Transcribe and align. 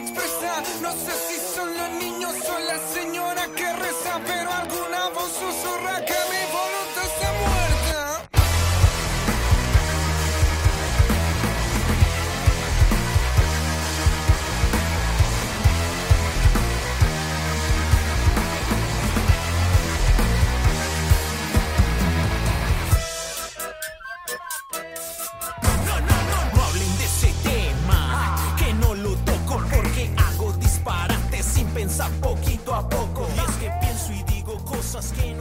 No 0.00 0.92
sé 0.92 1.12
si 1.28 1.54
son 1.56 1.76
los 1.76 1.90
niños 1.90 2.32
o 2.48 2.58
la 2.60 2.78
señora 2.94 3.42
que 3.56 3.72
reza, 3.72 4.20
pero 4.24 4.52
alguna 4.52 4.77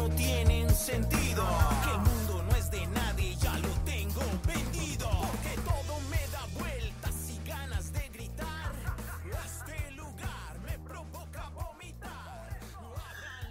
tienen 0.10 0.70
sentido. 0.70 1.46
Que 1.84 1.90
el 1.92 2.00
mundo 2.00 2.44
no 2.50 2.56
es 2.56 2.72
de 2.72 2.88
nadie, 2.88 3.36
ya 3.36 3.58
lo 3.60 3.70
tengo 3.86 4.22
vendido. 4.46 5.10
Este. 5.44 5.62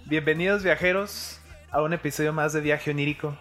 Bienvenidos 0.06 0.62
viajeros 0.62 1.40
a 1.70 1.82
un 1.82 1.92
episodio 1.92 2.32
más 2.32 2.52
de 2.52 2.60
Viaje 2.60 2.90
Onírico. 2.92 3.36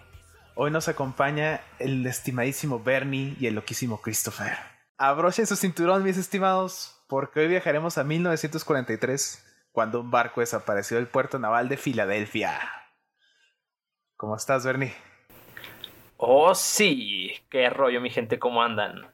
Hoy 0.56 0.72
nos 0.72 0.88
acompaña 0.88 1.62
el 1.80 2.06
estimadísimo 2.08 2.82
Bernie 2.82 3.36
y 3.40 3.48
el 3.48 3.56
loquísimo 3.56 4.02
Christopher. 4.02 4.58
Abrochen 4.98 5.46
su 5.46 5.56
cinturón, 5.56 6.04
mis 6.04 6.18
estimados, 6.18 7.04
porque 7.08 7.42
hoy 7.42 7.48
viajaremos 7.50 7.98
a 7.98 8.04
1943, 8.04 9.46
cuando 9.74 10.00
un 10.00 10.10
barco 10.10 10.40
desapareció 10.40 10.98
del 10.98 11.08
puerto 11.08 11.38
naval 11.38 11.68
de 11.70 11.78
Filadelfia. 11.78 12.85
¿Cómo 14.18 14.36
estás, 14.36 14.66
Bernie? 14.66 14.94
Oh, 16.18 16.56
sí. 16.56 17.34
Qué 17.50 17.70
rollo, 17.70 18.00
mi 18.02 18.10
gente, 18.10 18.40
¿cómo 18.40 18.62
andan? 18.64 19.08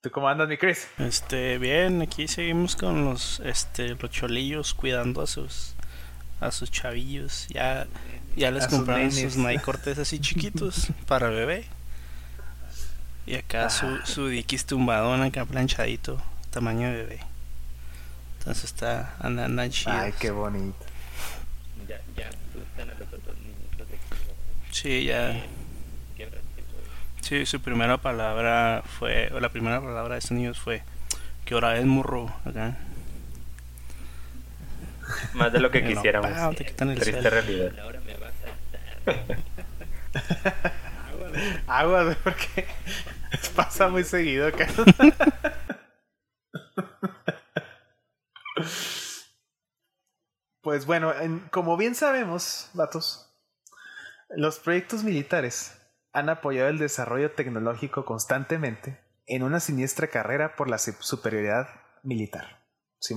¿Tú 0.00 0.10
cómo 0.10 0.28
andas, 0.28 0.48
mi 0.48 0.56
Chris? 0.56 0.88
Este, 0.98 1.58
bien, 1.58 2.02
aquí 2.02 2.28
seguimos 2.28 2.76
con 2.76 3.04
los, 3.04 3.40
este, 3.40 3.90
los 3.94 4.10
cholillos 4.10 4.74
cuidando 4.74 5.22
a 5.22 5.26
sus, 5.26 5.74
a 6.40 6.50
sus 6.50 6.70
chavillos. 6.70 7.46
Ya, 7.48 7.86
ya 8.36 8.50
les 8.50 8.64
A 8.64 8.68
sus 8.70 8.78
compraron 8.78 9.08
nenes. 9.08 9.32
sus 9.34 9.36
Nike 9.36 9.62
Cortés 9.62 9.98
así 9.98 10.18
chiquitos 10.20 10.88
para 11.06 11.28
bebé. 11.28 11.66
Y 13.26 13.36
acá 13.36 13.70
su, 13.70 13.86
Ah. 13.86 14.00
su 14.04 14.28
diquis 14.28 14.66
tumbadón 14.66 15.22
acá 15.22 15.46
planchadito, 15.46 16.20
tamaño 16.50 16.88
de 16.88 16.96
bebé. 16.96 17.20
Entonces 18.38 18.64
está, 18.64 19.16
andan, 19.20 19.46
andan 19.46 19.70
chidos. 19.70 19.96
Ay, 19.96 20.12
qué 20.20 20.30
bonito. 20.30 20.76
Ya, 21.88 21.98
ya. 22.16 22.28
Sí, 24.74 25.04
ya. 25.04 25.40
Sí, 27.20 27.46
su 27.46 27.60
primera 27.60 27.96
palabra 27.98 28.82
fue, 28.98 29.30
o 29.32 29.38
la 29.38 29.48
primera 29.48 29.80
palabra 29.80 30.14
de 30.14 30.18
estos 30.18 30.32
niños 30.32 30.58
fue, 30.58 30.82
¿qué 31.44 31.54
hora 31.54 31.76
es, 31.78 31.86
morro? 31.86 32.34
Acá. 32.44 32.76
Más 35.34 35.52
de 35.52 35.60
lo 35.60 35.70
que 35.70 35.80
no, 35.82 35.88
quisiéramos. 35.88 36.32
pam, 36.32 36.54
te 36.56 36.64
quitan 36.66 36.90
el 36.90 36.98
Triste 36.98 37.30
realidad. 37.30 37.70
Agua, 41.68 42.02
güey, 42.04 42.16
porque 42.24 42.66
pasa 43.56 43.88
muy 43.88 44.02
seguido 44.02 44.48
acá. 44.48 44.66
Pues 50.62 50.86
bueno, 50.86 51.12
en- 51.14 51.40
como 51.50 51.76
bien 51.76 51.94
sabemos, 51.94 52.70
vatos, 52.74 53.30
los 54.36 54.58
proyectos 54.58 55.04
militares 55.04 55.72
han 56.12 56.28
apoyado 56.28 56.68
el 56.68 56.78
desarrollo 56.78 57.32
tecnológico 57.32 58.04
constantemente 58.04 59.00
en 59.26 59.42
una 59.42 59.60
siniestra 59.60 60.08
carrera 60.08 60.54
por 60.56 60.68
la 60.68 60.78
su- 60.78 60.94
superioridad 61.00 61.68
militar. 62.02 62.64
¿Sí? 63.00 63.14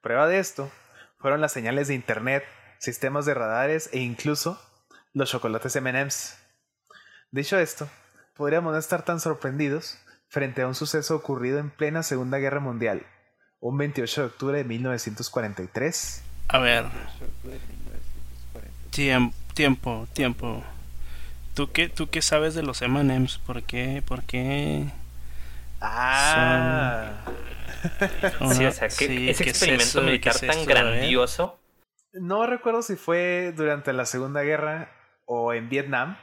Prueba 0.00 0.26
de 0.28 0.38
esto 0.38 0.70
fueron 1.18 1.40
las 1.40 1.52
señales 1.52 1.88
de 1.88 1.94
internet, 1.94 2.44
sistemas 2.78 3.26
de 3.26 3.34
radares 3.34 3.88
e 3.92 3.98
incluso 4.00 4.60
los 5.12 5.30
chocolates 5.30 5.74
M&M's. 5.76 6.36
Dicho 7.30 7.58
esto, 7.58 7.88
podríamos 8.34 8.72
no 8.72 8.78
estar 8.78 9.04
tan 9.04 9.20
sorprendidos 9.20 9.98
frente 10.28 10.62
a 10.62 10.66
un 10.66 10.74
suceso 10.74 11.16
ocurrido 11.16 11.58
en 11.58 11.70
plena 11.70 12.02
Segunda 12.02 12.38
Guerra 12.38 12.60
Mundial, 12.60 13.06
un 13.60 13.78
28 13.78 14.20
de 14.20 14.26
octubre 14.26 14.58
de 14.58 14.64
1943. 14.64 16.22
A 16.48 16.58
ver. 16.58 16.84
Tiempo, 18.90 19.34
tiempo, 19.54 20.08
tiempo. 20.12 20.64
¿Tú 21.54 21.72
qué, 21.72 21.88
¿Tú 21.88 22.08
qué 22.10 22.22
sabes 22.22 22.54
de 22.54 22.62
los 22.62 22.82
M&M's? 22.82 23.38
¿Por 23.38 23.62
qué? 23.64 24.02
¿Por 24.06 24.24
qué? 24.24 24.92
Ah, 25.80 27.24
Sí, 28.40 28.64
o 28.64 28.72
sea, 28.72 28.90
que 28.96 29.08
Sí, 29.08 29.28
ese 29.28 29.44
¿qué 29.44 29.50
es 29.50 29.62
experimento 29.62 30.00
eso? 30.00 30.02
militar 30.02 30.34
¿Qué 30.38 30.46
es 30.46 30.46
tan 30.46 30.58
eh? 30.58 30.66
grandioso. 30.66 31.60
no 32.12 32.46
recuerdo 32.46 32.82
si 32.82 32.96
fue 32.96 33.52
durante 33.56 33.92
la 33.92 34.06
Segunda 34.06 34.42
Guerra 34.42 34.90
o 35.26 35.52
en 35.52 35.68
Vietnam, 35.68 36.16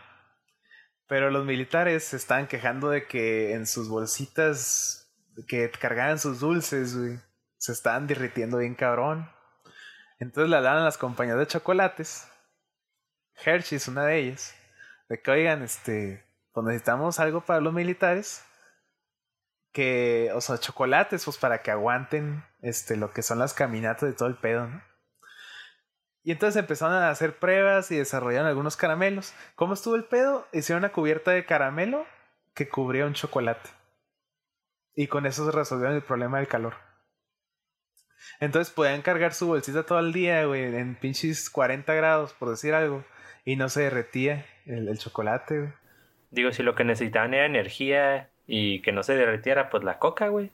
pero 1.08 1.30
los 1.30 1.46
militares 1.46 2.06
se 2.06 2.18
estaban 2.18 2.48
quejando 2.48 2.90
de 2.90 3.08
que 3.08 3.54
en 3.54 3.68
sus 3.68 3.90
bolsitas 3.90 5.12
que 5.48 5.70
cargaban 5.72 6.20
sus 6.20 6.40
dulces, 6.40 6.96
güey, 6.98 7.20
se 7.58 7.72
estaban 7.74 8.08
derritiendo 8.08 8.58
bien 8.60 8.76
cabrón. 8.76 9.30
Entonces 10.20 10.50
le 10.50 10.58
hablaron 10.58 10.82
a 10.84 10.86
las 10.86 10.98
compañías 10.98 11.38
de 11.38 11.48
chocolates. 11.48 12.28
Hershey's, 13.44 13.88
una 13.88 14.06
de 14.06 14.18
ellas. 14.18 14.56
De 15.10 15.22
que, 15.22 15.32
oigan, 15.32 15.64
este, 15.64 16.26
pues 16.54 16.66
necesitamos 16.66 17.20
algo 17.20 17.42
para 17.42 17.62
los 17.62 17.74
militares. 17.74 18.46
Que, 19.72 20.32
o 20.34 20.42
sea, 20.42 20.58
chocolates, 20.58 21.26
pues 21.26 21.38
para 21.38 21.62
que 21.62 21.72
aguanten, 21.72 22.44
este, 22.62 22.98
lo 22.98 23.12
que 23.12 23.22
son 23.22 23.40
las 23.40 23.54
caminatas 23.54 24.10
de 24.10 24.16
todo 24.16 24.28
el 24.28 24.38
pedo, 24.38 24.68
¿no? 24.68 24.84
Y 26.24 26.32
entonces 26.32 26.60
empezaron 26.60 26.96
a 26.96 27.10
hacer 27.10 27.40
pruebas 27.40 27.90
y 27.90 27.98
desarrollaron 27.98 28.48
algunos 28.48 28.78
caramelos. 28.78 29.34
¿Cómo 29.56 29.74
estuvo 29.74 29.96
el 29.96 30.06
pedo? 30.06 30.48
Hicieron 30.52 30.84
una 30.84 30.92
cubierta 30.92 31.32
de 31.32 31.46
caramelo 31.46 32.06
que 32.54 32.70
cubría 32.70 33.06
un 33.08 33.14
chocolate. 33.14 33.70
Y 34.94 35.08
con 35.08 35.26
eso 35.26 35.46
se 35.46 35.52
resolvieron 35.52 35.96
el 35.96 36.04
problema 36.04 36.38
del 36.38 36.48
calor. 36.48 36.76
Entonces 38.40 38.74
podían 38.74 39.02
cargar 39.02 39.34
su 39.34 39.48
bolsita 39.48 39.84
todo 39.84 40.00
el 40.00 40.14
día, 40.14 40.46
güey, 40.46 40.64
en 40.64 40.96
pinches 40.96 41.50
40 41.50 41.94
grados, 41.94 42.34
por 42.34 42.50
decir 42.50 42.74
algo. 42.74 43.04
Y 43.46 43.56
no 43.56 43.70
se 43.70 43.82
derretía 43.82 44.46
el, 44.66 44.88
el 44.88 44.98
chocolate, 44.98 45.60
güey. 45.60 45.74
Digo, 46.32 46.52
si 46.54 46.64
lo 46.64 46.76
que 46.76 46.84
necesitaban 46.84 47.34
era 47.34 47.46
energía 47.46 48.30
y 48.48 48.82
que 48.82 48.92
no 48.92 49.04
se 49.04 49.16
derritiera, 49.16 49.70
pues 49.70 49.84
la 49.84 50.00
coca, 50.00 50.30
güey. 50.30 50.52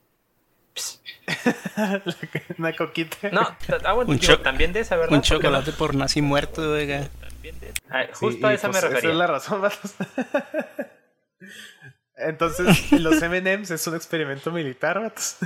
Una 2.58 2.74
coquita. 2.74 3.30
No, 3.32 3.42
ah, 3.84 3.94
bueno, 3.94 4.12
Un 4.12 4.18
digo, 4.18 4.40
también 4.40 4.74
de 4.74 4.82
esa, 4.82 4.96
¿verdad? 4.96 5.16
Un 5.16 5.22
chocolate 5.22 5.72
por 5.72 5.96
nazi 5.96 6.22
muerto, 6.22 6.72
oiga. 6.72 7.10
Ah, 7.90 8.06
Sí, 8.08 8.14
justo 8.20 8.48
a 8.48 8.54
esa 8.54 8.70
pues, 8.70 8.84
me 8.84 8.90
refería. 8.90 9.00
Esa 9.00 9.10
es 9.10 9.16
la 9.16 9.28
razón, 9.28 9.62
vatos. 9.62 9.96
Entonces, 12.16 12.92
los 13.00 13.22
MMs 13.22 13.72
es 13.72 13.88
un 13.88 13.96
experimento 13.96 14.52
militar, 14.52 15.00
vatos. 15.00 15.38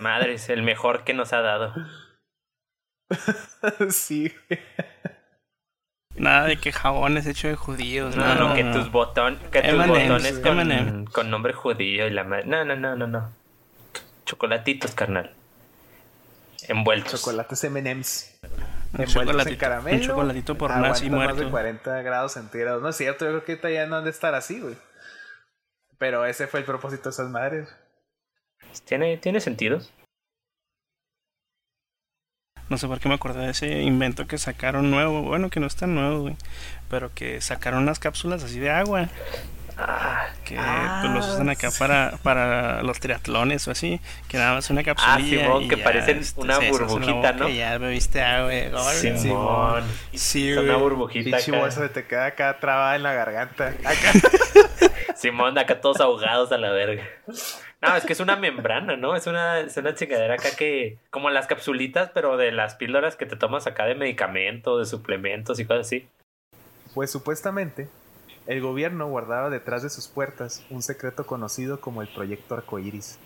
Madres, 0.00 0.48
el 0.50 0.62
mejor 0.62 1.04
que 1.04 1.14
nos 1.14 1.32
ha 1.32 1.40
dado. 1.40 1.74
sí, 3.90 4.32
güey. 4.48 4.60
Nada 6.18 6.46
de 6.46 6.56
que 6.56 6.72
jabones 6.72 7.26
hecho 7.26 7.48
de 7.48 7.54
judíos. 7.54 8.16
No, 8.16 8.34
no, 8.34 8.54
que 8.54 8.64
tus, 8.64 8.90
botón, 8.90 9.38
que 9.50 9.62
tus 9.62 9.86
botones 9.86 10.38
con, 10.40 11.06
con 11.06 11.30
nombre 11.30 11.52
judío 11.52 12.06
y 12.06 12.10
la 12.10 12.24
madre. 12.24 12.44
No, 12.46 12.64
no, 12.64 12.76
no, 12.76 12.96
no, 12.96 13.06
no. 13.06 13.32
Chocolatitos, 14.24 14.92
carnal. 14.92 15.32
Envueltos. 16.68 17.20
Chocolates 17.20 17.64
M&M's. 17.64 18.38
Un 18.42 19.02
Envueltos 19.02 19.16
en 19.16 19.26
chocolatito, 19.26 19.58
caramelo. 19.58 19.96
un 19.96 20.02
chocolatito 20.02 20.58
por 20.58 20.70
aguantan 20.70 20.90
nazi 20.90 21.10
más 21.10 21.28
de 21.28 21.34
muerto. 21.34 21.50
40 21.50 22.02
grados 22.02 22.32
centígrados. 22.32 22.82
No 22.82 22.88
es 22.88 22.96
cierto, 22.96 23.24
yo 23.24 23.30
creo 23.30 23.44
que 23.44 23.52
ahorita 23.52 23.70
ya 23.70 23.86
no 23.86 23.96
han 23.96 24.04
de 24.04 24.10
estar 24.10 24.34
así, 24.34 24.60
güey. 24.60 24.76
Pero 25.98 26.24
ese 26.26 26.46
fue 26.46 26.60
el 26.60 26.66
propósito 26.66 27.04
de 27.04 27.10
esas 27.10 27.28
madres. 27.28 27.74
¿Tiene, 28.84 29.16
¿Tiene 29.18 29.40
sentido? 29.40 29.80
No 32.68 32.76
sé 32.78 32.86
por 32.86 33.00
qué 33.00 33.08
me 33.08 33.14
acordé 33.14 33.44
de 33.46 33.50
ese 33.52 33.82
invento 33.82 34.26
que 34.26 34.38
sacaron 34.38 34.90
nuevo. 34.90 35.22
Bueno, 35.22 35.48
que 35.50 35.60
no 35.60 35.66
es 35.66 35.76
tan 35.76 35.94
nuevo, 35.94 36.20
güey. 36.20 36.36
Pero 36.90 37.10
que 37.14 37.40
sacaron 37.40 37.82
unas 37.82 37.98
cápsulas 37.98 38.42
así 38.44 38.58
de 38.58 38.70
agua. 38.70 39.08
Ah, 39.80 40.26
que 40.44 40.56
Ah, 40.58 40.98
pues, 41.02 41.14
los 41.14 41.34
usan 41.34 41.50
acá 41.50 41.70
sí. 41.70 41.78
para, 41.78 42.18
para 42.24 42.82
los 42.82 42.98
triatlones 42.98 43.68
o 43.68 43.70
así, 43.70 44.00
que 44.26 44.36
nada 44.36 44.54
más 44.54 44.68
una 44.70 44.82
Simón, 45.38 45.62
y 45.62 45.68
que 45.68 45.76
ya, 45.76 45.84
parecen 45.84 46.18
este, 46.18 46.40
una 46.40 46.56
se 46.56 46.70
burbujita, 46.70 47.32
¿no? 47.34 47.48
ya 47.48 47.78
bebiste 47.78 48.20
agua, 48.20 48.46
güey. 48.46 48.66
Órale. 48.74 49.18
Simón. 49.18 49.84
Sí, 50.12 50.52
Son 50.52 50.64
una 50.64 50.72
güey. 50.74 50.82
burbujita 50.82 51.36
acá. 51.52 51.58
bolsa 51.60 51.88
te 51.90 52.04
queda 52.08 52.26
acá 52.26 52.58
trabada 52.58 52.96
en 52.96 53.04
la 53.04 53.12
garganta. 53.12 53.68
Acá. 53.84 54.12
Simón, 55.14 55.56
acá 55.58 55.80
todos 55.80 56.00
ahogados 56.00 56.50
a 56.50 56.58
la 56.58 56.70
verga. 56.70 57.04
No, 57.80 57.94
es 57.96 58.04
que 58.04 58.12
es 58.12 58.20
una 58.20 58.36
membrana, 58.36 58.96
¿no? 58.96 59.14
Es 59.14 59.26
una, 59.28 59.60
es 59.60 59.76
una 59.76 59.94
chingadera 59.94 60.34
acá 60.34 60.50
que. 60.56 60.98
Como 61.10 61.30
las 61.30 61.46
capsulitas, 61.46 62.10
pero 62.12 62.36
de 62.36 62.50
las 62.50 62.74
píldoras 62.74 63.14
que 63.14 63.26
te 63.26 63.36
tomas 63.36 63.66
acá 63.66 63.86
de 63.86 63.94
medicamentos, 63.94 64.80
de 64.80 64.86
suplementos 64.86 65.60
y 65.60 65.64
cosas 65.64 65.86
así. 65.86 66.08
Pues 66.94 67.10
supuestamente, 67.10 67.88
el 68.46 68.60
gobierno 68.60 69.06
guardaba 69.08 69.48
detrás 69.50 69.82
de 69.82 69.90
sus 69.90 70.08
puertas 70.08 70.64
un 70.70 70.82
secreto 70.82 71.24
conocido 71.26 71.80
como 71.80 72.02
el 72.02 72.08
Proyecto 72.08 72.56
Arcoíris. 72.56 73.18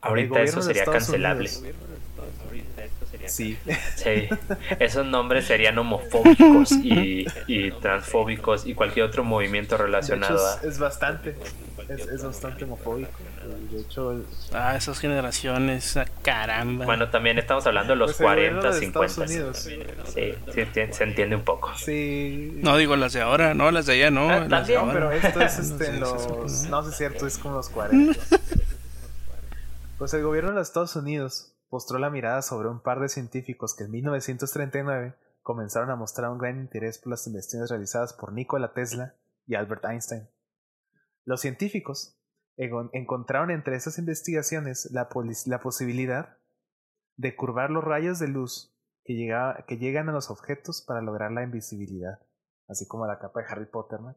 Ahorita 0.00 0.40
eso 0.40 0.62
sería 0.62 0.84
cancelable. 0.84 1.48
Sí. 3.26 3.58
Sí, 3.96 4.28
esos 4.78 5.04
nombres 5.04 5.46
serían 5.46 5.76
homofóbicos 5.78 6.72
y, 6.72 7.26
y 7.46 7.72
transfóbicos 7.72 8.66
y 8.66 8.74
cualquier 8.74 9.06
otro 9.06 9.24
movimiento 9.24 9.74
hecho 9.74 9.84
relacionado 9.84 10.46
a. 10.46 10.60
es 10.62 10.78
bastante, 10.78 11.34
es, 11.88 12.06
es 12.06 12.24
bastante 12.24 12.64
homofóbico. 12.64 13.10
De 13.70 13.80
hecho, 13.80 14.12
el- 14.12 14.26
Ah, 14.52 14.76
esas 14.76 14.98
generaciones, 14.98 15.96
ah, 15.96 16.04
caramba. 16.22 16.84
Bueno, 16.84 17.10
también 17.10 17.38
estamos 17.38 17.66
hablando 17.66 17.92
de 17.92 17.96
los 17.98 18.14
Pues 18.14 18.20
el 18.20 18.26
gobierno 18.26 18.60
40, 18.60 18.74
de 18.74 18.80
50. 18.86 19.24
Estados 19.24 19.30
Unidos. 19.30 19.58
Sí, 20.12 20.34
sí, 20.52 20.92
se 20.92 21.04
entiende 21.04 21.36
un 21.36 21.42
poco. 21.44 21.72
sí. 21.76 22.52
no 22.62 22.76
digo 22.76 22.96
las 22.96 23.12
de 23.12 23.22
ahora, 23.22 23.54
no, 23.54 23.70
las 23.70 23.86
de 23.86 23.92
allá 23.94 24.10
no. 24.10 24.28
Ah, 24.28 24.46
las 24.48 24.66
de 24.66 24.74
también, 24.74 24.86
No, 24.86 24.92
pero 24.92 25.04
ahora. 25.06 25.16
esto 25.16 25.40
es 25.40 25.58
No 25.58 25.62
este, 25.74 25.84
sé, 25.84 25.90
en 25.90 26.04
sí, 26.04 26.12
sí, 26.18 26.28
los. 26.28 26.62
No 26.68 26.82
sé 26.82 26.88
si 26.88 26.92
es 26.92 26.96
cierto, 26.98 27.26
es 27.26 27.38
como 27.38 27.54
los 27.56 27.68
40. 27.68 28.18
Pues 29.98 30.12
el 30.12 30.22
gobierno 30.22 30.50
de 30.50 30.56
los 30.56 30.68
Estados 30.68 30.94
Unidos 30.96 31.54
postró 31.70 31.98
la 31.98 32.10
mirada 32.10 32.42
sobre 32.42 32.68
un 32.68 32.80
par 32.80 33.00
de 33.00 33.08
científicos 33.08 33.74
que 33.74 33.84
en 33.84 33.90
1939 33.92 35.14
comenzaron 35.42 35.90
a 35.90 35.96
mostrar 35.96 36.30
un 36.30 36.38
gran 36.38 36.58
interés 36.60 36.98
por 36.98 37.10
las 37.12 37.26
investigaciones 37.26 37.70
realizadas 37.70 38.12
por 38.12 38.32
Nikola 38.32 38.72
Tesla 38.74 39.14
y 39.46 39.54
Albert 39.54 39.84
Einstein. 39.86 40.28
Los 41.26 41.40
científicos 41.40 42.16
encontraron 42.56 43.50
entre 43.50 43.76
esas 43.76 43.98
investigaciones 43.98 44.88
la, 44.92 45.08
posibilidad 45.58 46.38
de 47.16 47.34
curvar 47.34 47.70
los 47.70 47.82
rayos 47.82 48.20
de 48.20 48.28
luz 48.28 48.72
que, 49.04 49.34
que 49.66 49.76
llegan 49.76 50.08
a 50.08 50.12
los 50.12 50.30
objetos 50.30 50.82
para 50.86 51.02
lograr 51.02 51.32
la 51.32 51.42
invisibilidad, 51.42 52.20
así 52.68 52.86
como 52.86 53.06
la 53.06 53.18
capa 53.18 53.40
de 53.40 53.46
Harry 53.48 53.66
Potter, 53.66 54.00
¿no? 54.00 54.16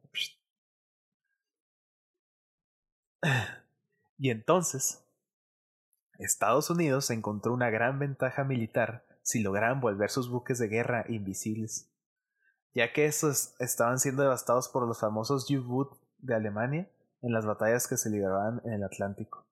Y 4.17 4.29
entonces, 4.29 5.03
Estados 6.19 6.69
Unidos 6.69 7.09
encontró 7.09 7.53
una 7.53 7.69
gran 7.69 7.97
ventaja 7.97 8.43
militar 8.43 9.05
si 9.23 9.41
lograban 9.41 9.81
volver 9.81 10.11
sus 10.11 10.29
buques 10.29 10.59
de 10.59 10.67
guerra 10.67 11.05
invisibles, 11.09 11.91
ya 12.73 12.93
que 12.93 13.05
estos 13.05 13.55
estaban 13.59 13.97
siendo 13.97 14.21
devastados 14.21 14.69
por 14.69 14.87
los 14.87 14.99
famosos 14.99 15.49
U-Boot 15.49 15.99
de 16.19 16.35
Alemania 16.35 16.91
en 17.21 17.33
las 17.33 17.45
batallas 17.45 17.87
que 17.87 17.97
se 17.97 18.09
libraban 18.09 18.61
en 18.65 18.73
el 18.73 18.83
Atlántico. 18.83 19.45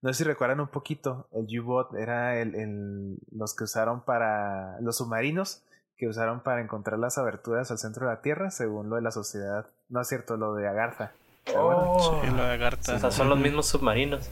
No 0.00 0.12
sé 0.12 0.18
si 0.18 0.24
recuerdan 0.24 0.60
un 0.60 0.68
poquito, 0.68 1.28
el 1.32 1.46
U-Boot 1.60 1.94
era 1.96 2.40
el, 2.40 2.54
el- 2.54 3.18
los 3.32 3.54
que 3.56 3.64
usaron 3.64 4.04
para 4.04 4.78
los 4.80 4.96
submarinos 4.98 5.62
que 5.96 6.06
usaron 6.06 6.44
para 6.44 6.60
encontrar 6.60 6.96
las 7.00 7.18
aberturas 7.18 7.72
al 7.72 7.78
centro 7.78 8.06
de 8.06 8.14
la 8.14 8.20
Tierra, 8.22 8.52
según 8.52 8.88
lo 8.88 8.94
de 8.94 9.02
la 9.02 9.10
sociedad. 9.10 9.66
No 9.88 10.00
es 10.00 10.06
cierto, 10.06 10.36
lo 10.36 10.54
de 10.54 10.68
Agartha. 10.68 11.10
Oh, 11.56 12.20
Sí, 12.22 12.30
lo 12.30 12.44
de 12.44 12.52
Agartha. 12.52 12.94
o 12.94 12.98
sea, 13.00 13.10
son 13.10 13.28
los 13.28 13.38
mismos 13.40 13.66
submarinos. 13.66 14.30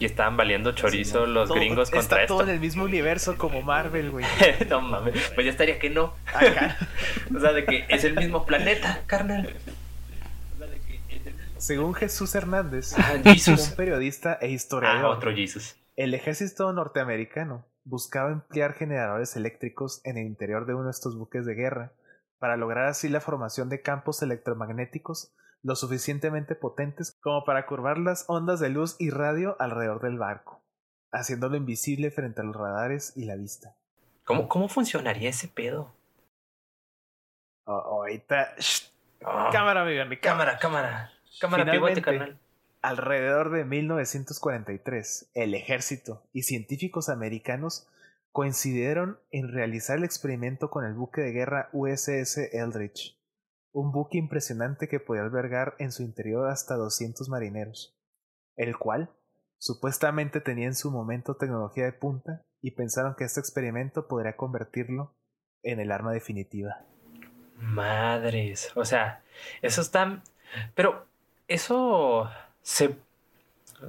Y 0.00 0.04
estaban 0.06 0.36
valiendo 0.36 0.72
chorizo 0.72 1.26
los 1.26 1.48
Todo- 1.48 1.58
gringos 1.58 1.90
Está 1.92 1.98
contra 2.00 2.26
todo 2.26 2.40
esto. 2.40 2.48
en 2.50 2.54
el 2.56 2.60
mismo 2.60 2.82
universo 2.84 3.38
como 3.38 3.62
Marvel, 3.62 4.10
güey. 4.10 4.24
no 4.68 4.80
mames, 4.80 5.30
pues 5.34 5.44
ya 5.44 5.52
estaría 5.52 5.78
que 5.78 5.90
no. 5.90 6.14
Acá. 6.34 6.76
O 7.36 7.38
sea, 7.38 7.52
de 7.52 7.64
que 7.64 7.84
es 7.88 8.02
el 8.02 8.16
mismo 8.16 8.44
planeta, 8.44 9.02
carnal. 9.06 9.54
Según 11.60 11.94
Jesús 11.94 12.34
Hernández, 12.34 12.94
Ah, 12.98 13.12
un 13.16 13.76
periodista 13.76 14.38
e 14.40 14.48
historiador, 14.48 15.04
Ah, 15.04 15.08
otro 15.10 15.32
Jesus. 15.34 15.76
el 15.96 16.14
ejército 16.14 16.72
norteamericano 16.72 17.66
buscaba 17.84 18.30
emplear 18.30 18.72
generadores 18.72 19.36
eléctricos 19.36 20.00
en 20.04 20.16
el 20.16 20.26
interior 20.26 20.64
de 20.66 20.74
uno 20.74 20.84
de 20.86 20.90
estos 20.92 21.16
buques 21.18 21.44
de 21.44 21.54
guerra 21.54 21.92
para 22.38 22.56
lograr 22.56 22.86
así 22.86 23.08
la 23.10 23.20
formación 23.20 23.68
de 23.68 23.82
campos 23.82 24.22
electromagnéticos 24.22 25.34
lo 25.62 25.76
suficientemente 25.76 26.54
potentes 26.54 27.14
como 27.20 27.44
para 27.44 27.66
curvar 27.66 27.98
las 27.98 28.24
ondas 28.28 28.60
de 28.60 28.70
luz 28.70 28.96
y 28.98 29.10
radio 29.10 29.56
alrededor 29.60 30.00
del 30.00 30.16
barco, 30.16 30.62
haciéndolo 31.12 31.56
invisible 31.56 32.10
frente 32.10 32.40
a 32.40 32.44
los 32.44 32.56
radares 32.56 33.12
y 33.16 33.26
la 33.26 33.36
vista. 33.36 33.76
¿Cómo, 34.24 34.48
cómo 34.48 34.68
funcionaría 34.70 35.28
ese 35.28 35.48
pedo? 35.48 35.92
Oh, 37.66 37.72
ahorita, 37.72 38.54
Ah, 39.22 39.50
cámara, 39.52 39.84
mi 39.84 39.94
Bernie, 39.94 40.18
cámara, 40.18 40.58
cámara. 40.58 41.12
Cámara, 41.38 41.64
Finalmente, 41.64 42.00
pivote, 42.00 42.02
carnal. 42.02 42.40
Alrededor 42.82 43.50
de 43.50 43.64
1943, 43.64 45.30
el 45.34 45.54
ejército 45.54 46.22
y 46.32 46.42
científicos 46.42 47.10
americanos 47.10 47.86
coincidieron 48.32 49.18
en 49.30 49.52
realizar 49.52 49.98
el 49.98 50.04
experimento 50.04 50.70
con 50.70 50.84
el 50.84 50.94
buque 50.94 51.20
de 51.20 51.32
guerra 51.32 51.68
USS 51.72 52.38
Eldridge, 52.52 53.18
un 53.72 53.92
buque 53.92 54.18
impresionante 54.18 54.88
que 54.88 55.00
podía 55.00 55.22
albergar 55.22 55.74
en 55.78 55.92
su 55.92 56.02
interior 56.02 56.48
hasta 56.48 56.76
200 56.76 57.28
marineros, 57.28 57.96
el 58.56 58.78
cual 58.78 59.10
supuestamente 59.58 60.40
tenía 60.40 60.66
en 60.66 60.74
su 60.74 60.90
momento 60.90 61.36
tecnología 61.36 61.84
de 61.84 61.92
punta 61.92 62.42
y 62.62 62.72
pensaron 62.72 63.14
que 63.14 63.24
este 63.24 63.40
experimento 63.40 64.08
podría 64.08 64.36
convertirlo 64.36 65.14
en 65.62 65.80
el 65.80 65.92
arma 65.92 66.12
definitiva. 66.12 66.84
Madres. 67.56 68.72
O 68.74 68.84
sea, 68.84 69.22
eso 69.60 69.82
está. 69.82 70.22
Pero 70.74 71.06
eso 71.50 72.30
se. 72.62 72.96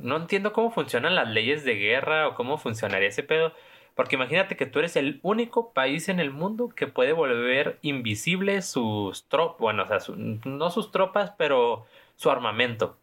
No 0.02 0.18
entiendo 0.18 0.54
cómo 0.54 0.72
funcionan 0.72 1.16
las 1.16 1.30
leyes 1.30 1.64
de 1.66 1.76
guerra 1.76 2.28
o 2.28 2.36
cómo 2.36 2.58
funcionaría 2.58 3.10
ese 3.10 3.24
pedo. 3.24 3.54
Porque 3.96 4.16
imagínate 4.16 4.56
que 4.58 4.66
tú 4.66 4.80
eres 4.80 4.96
el 4.96 5.20
único 5.22 5.74
país 5.74 6.08
en 6.10 6.20
el 6.22 6.32
mundo 6.32 6.70
que 6.70 6.88
puede 6.88 7.12
volver 7.14 7.78
invisible 7.82 8.62
sus 8.62 9.28
tropas. 9.28 9.60
Bueno, 9.60 9.84
o 9.84 9.88
sea, 9.88 10.00
su- 10.00 10.16
no 10.18 10.72
sus 10.72 10.92
tropas, 10.92 11.34
pero 11.38 11.86
su 12.16 12.32
armamento. 12.32 12.98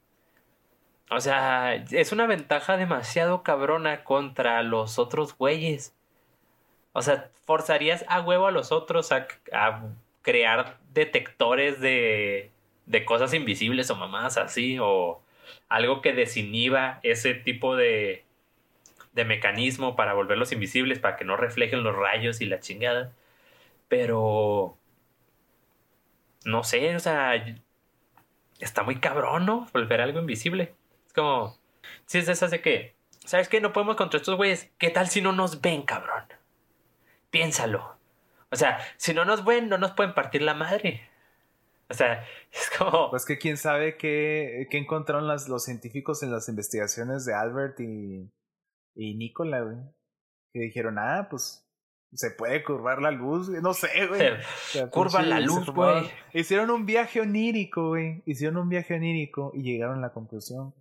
O 1.11 1.21
sea, 1.21 1.75
es 1.75 2.13
una 2.13 2.27
ventaja 2.27 2.77
demasiado 2.77 3.43
cabrona 3.43 4.05
contra 4.05 4.63
los 4.63 4.99
otros 4.99 5.37
güeyes. 5.37 5.95
O 6.93 7.03
sea, 7.03 7.31
forzarías 7.47 8.05
a 8.09 8.21
huevo 8.21 8.47
a 8.47 8.51
los 8.51 8.73
otros 8.73 9.13
a, 9.13 9.27
a 9.53 9.83
crear 10.23 10.79
detectores 10.93 11.81
de, 11.81 12.51
de 12.89 13.05
cosas 13.05 13.35
invisibles 13.35 13.91
o 13.91 13.97
mamadas 13.97 14.39
así, 14.39 14.79
o 14.81 15.23
algo 15.69 16.01
que 16.01 16.15
desinhiba 16.15 17.01
ese 17.03 17.35
tipo 17.35 17.77
de, 17.77 18.25
de 19.13 19.25
mecanismo 19.25 19.95
para 19.95 20.15
volverlos 20.15 20.53
invisibles, 20.53 20.99
para 20.99 21.17
que 21.17 21.25
no 21.25 21.37
reflejen 21.37 21.83
los 21.83 21.95
rayos 21.95 22.41
y 22.41 22.47
la 22.47 22.61
chingada. 22.61 23.13
Pero... 23.89 24.77
No 26.45 26.65
sé, 26.65 26.97
o 26.97 27.01
sea... 27.01 27.35
Está 28.59 28.83
muy 28.83 28.97
cabrón, 28.97 29.47
¿no? 29.47 29.69
Volver 29.73 30.01
algo 30.01 30.21
invisible. 30.21 30.75
Es 31.07 31.13
como... 31.13 31.57
Si 32.07 32.19
es 32.19 32.27
de 32.27 32.33
esas 32.33 32.51
de 32.51 32.61
que... 32.61 32.95
¿Sabes 33.25 33.49
qué? 33.49 33.61
No 33.61 33.75
podemos 33.75 33.97
contra 33.97 34.19
estos 34.19 34.37
güeyes. 34.37 34.71
¿Qué 34.79 34.89
tal 34.89 35.09
si 35.09 35.21
no 35.21 35.33
nos 35.33 35.61
ven, 35.61 35.83
cabrón? 35.83 36.25
Piénsalo. 37.31 37.97
O 38.51 38.57
sea, 38.57 38.79
si 38.97 39.13
no 39.13 39.27
nos 39.27 39.45
ven, 39.45 39.69
no 39.69 39.77
nos 39.77 39.93
pueden 39.93 40.15
partir 40.15 40.41
la 40.41 40.55
madre. 40.55 41.07
O 41.91 41.95
sea, 41.95 42.25
es 42.53 42.71
como... 42.79 43.11
Pues 43.11 43.25
que 43.25 43.39
quién 43.39 43.57
sabe 43.57 43.97
qué, 43.97 44.67
qué 44.71 44.79
encontraron 44.79 45.27
las, 45.27 45.49
los 45.49 45.65
científicos 45.65 46.23
en 46.23 46.31
las 46.31 46.49
investigaciones 46.49 47.25
de 47.25 47.35
Albert 47.35 47.81
y, 47.81 48.31
y 48.95 49.15
Nicola, 49.15 49.63
güey. 49.63 49.77
Que 50.53 50.61
dijeron, 50.61 50.99
ah, 50.99 51.29
pues 51.31 51.69
se 52.15 52.31
puede 52.31 52.63
curvar 52.63 53.03
la 53.03 53.11
luz, 53.11 53.51
güey. 53.51 53.63
No 53.63 53.75
sé, 53.75 54.07
güey. 54.09 54.33
O 54.33 54.37
sea, 54.71 54.91
Curva 54.91 55.23
la 55.23 55.41
luz, 55.41 55.69
güey. 55.71 56.11
Hicieron 56.33 56.71
un 56.71 56.87
viaje 56.87 57.21
onírico, 57.21 57.89
güey. 57.89 58.23
Hicieron 58.27 58.57
un 58.59 58.69
viaje 58.69 58.95
onírico 58.95 59.53
y 59.55 59.63
llegaron 59.63 59.99
a 59.99 60.03
la 60.03 60.13
conclusión. 60.13 60.75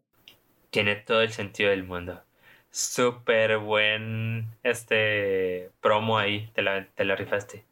Tiene 0.69 0.95
todo 0.95 1.21
el 1.21 1.31
sentido 1.31 1.69
del 1.69 1.83
mundo. 1.83 2.21
Súper 2.69 3.57
buen 3.57 4.47
este 4.63 5.71
promo 5.81 6.17
ahí. 6.17 6.49
Te 6.53 6.61
la, 6.61 6.85
te 6.87 7.05
la 7.05 7.15
rifaste. 7.15 7.65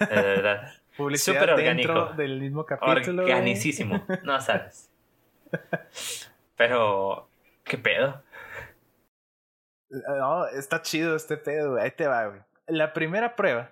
De 0.00 0.06
verdad. 0.14 0.72
Publicidad 0.98 1.40
Súper 1.40 1.56
dentro 1.56 2.12
del 2.14 2.40
mismo 2.40 2.66
capítulo. 2.66 3.22
Organicísimo. 3.22 4.04
No 4.24 4.40
sabes. 4.40 4.90
Pero, 6.56 7.30
¿qué 7.62 7.78
pedo? 7.78 8.20
No, 9.88 10.46
está 10.48 10.82
chido 10.82 11.14
este 11.14 11.36
pedo, 11.36 11.72
güey. 11.72 11.84
Ahí 11.84 11.92
te 11.92 12.08
va, 12.08 12.26
güey. 12.26 12.40
La 12.66 12.92
primera 12.92 13.36
prueba 13.36 13.70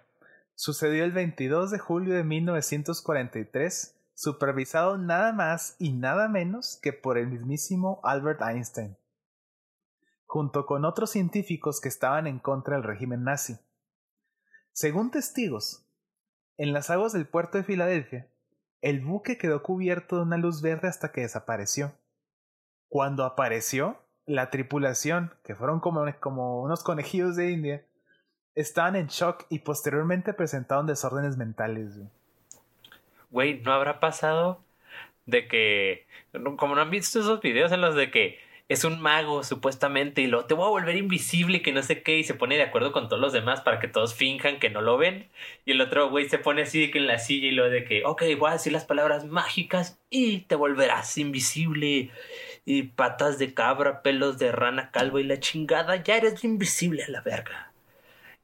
sucedió 0.54 1.02
el 1.02 1.10
22 1.10 1.72
de 1.72 1.78
julio 1.80 2.14
de 2.14 2.22
1943 2.22 3.98
supervisado 4.14 4.96
nada 4.96 5.32
más 5.32 5.74
y 5.80 5.92
nada 5.92 6.28
menos 6.28 6.78
que 6.80 6.92
por 6.92 7.18
el 7.18 7.26
mismísimo 7.26 8.00
Albert 8.04 8.40
Einstein, 8.40 8.96
junto 10.24 10.64
con 10.64 10.84
otros 10.84 11.10
científicos 11.10 11.80
que 11.80 11.88
estaban 11.88 12.26
en 12.26 12.38
contra 12.38 12.76
del 12.76 12.84
régimen 12.84 13.24
nazi. 13.24 13.58
Según 14.72 15.10
testigos, 15.10 15.85
en 16.58 16.72
las 16.72 16.90
aguas 16.90 17.12
del 17.12 17.26
puerto 17.26 17.58
de 17.58 17.64
Filadelfia, 17.64 18.28
el 18.82 19.00
buque 19.00 19.38
quedó 19.38 19.62
cubierto 19.62 20.16
de 20.16 20.22
una 20.22 20.36
luz 20.36 20.62
verde 20.62 20.88
hasta 20.88 21.12
que 21.12 21.22
desapareció. 21.22 21.92
Cuando 22.88 23.24
apareció, 23.24 23.98
la 24.26 24.50
tripulación, 24.50 25.34
que 25.44 25.54
fueron 25.54 25.80
como, 25.80 26.62
unos 26.62 26.82
conejillos 26.82 27.36
de 27.36 27.50
India, 27.50 27.84
estaban 28.54 28.96
en 28.96 29.06
shock 29.08 29.44
y 29.48 29.60
posteriormente 29.60 30.34
presentaron 30.34 30.86
desórdenes 30.86 31.36
mentales. 31.36 31.98
Güey, 33.30 33.60
¿no 33.60 33.72
habrá 33.72 34.00
pasado 34.00 34.60
de 35.26 35.48
que, 35.48 36.06
como 36.56 36.74
no 36.74 36.80
han 36.80 36.90
visto 36.90 37.20
esos 37.20 37.40
videos 37.40 37.72
en 37.72 37.80
los 37.80 37.94
de 37.94 38.10
que 38.10 38.38
es 38.68 38.84
un 38.84 39.00
mago 39.00 39.44
supuestamente 39.44 40.22
y 40.22 40.26
lo 40.26 40.46
te 40.46 40.54
voy 40.54 40.66
a 40.66 40.70
volver 40.70 40.96
invisible 40.96 41.62
que 41.62 41.72
no 41.72 41.82
sé 41.82 42.02
qué 42.02 42.18
y 42.18 42.24
se 42.24 42.34
pone 42.34 42.56
de 42.56 42.62
acuerdo 42.62 42.92
con 42.92 43.08
todos 43.08 43.20
los 43.20 43.32
demás 43.32 43.60
para 43.60 43.78
que 43.78 43.88
todos 43.88 44.14
finjan 44.14 44.58
que 44.58 44.70
no 44.70 44.80
lo 44.82 44.96
ven. 44.98 45.28
Y 45.64 45.72
el 45.72 45.80
otro 45.80 46.10
güey 46.10 46.28
se 46.28 46.38
pone 46.38 46.62
así 46.62 46.80
de 46.80 46.90
que 46.90 46.98
en 46.98 47.06
la 47.06 47.18
silla 47.18 47.46
y 47.48 47.52
lo 47.52 47.70
de 47.70 47.84
que 47.84 48.04
ok 48.04 48.22
voy 48.38 48.50
a 48.50 48.54
decir 48.54 48.72
las 48.72 48.84
palabras 48.84 49.24
mágicas 49.24 50.00
y 50.10 50.40
te 50.40 50.56
volverás 50.56 51.16
invisible 51.18 52.10
y 52.64 52.82
patas 52.84 53.38
de 53.38 53.54
cabra 53.54 54.02
pelos 54.02 54.38
de 54.38 54.52
rana 54.52 54.90
calvo 54.90 55.18
y 55.20 55.24
la 55.24 55.38
chingada 55.38 55.96
ya 56.02 56.16
eres 56.16 56.42
invisible 56.44 57.04
a 57.04 57.10
la 57.10 57.20
verga 57.20 57.72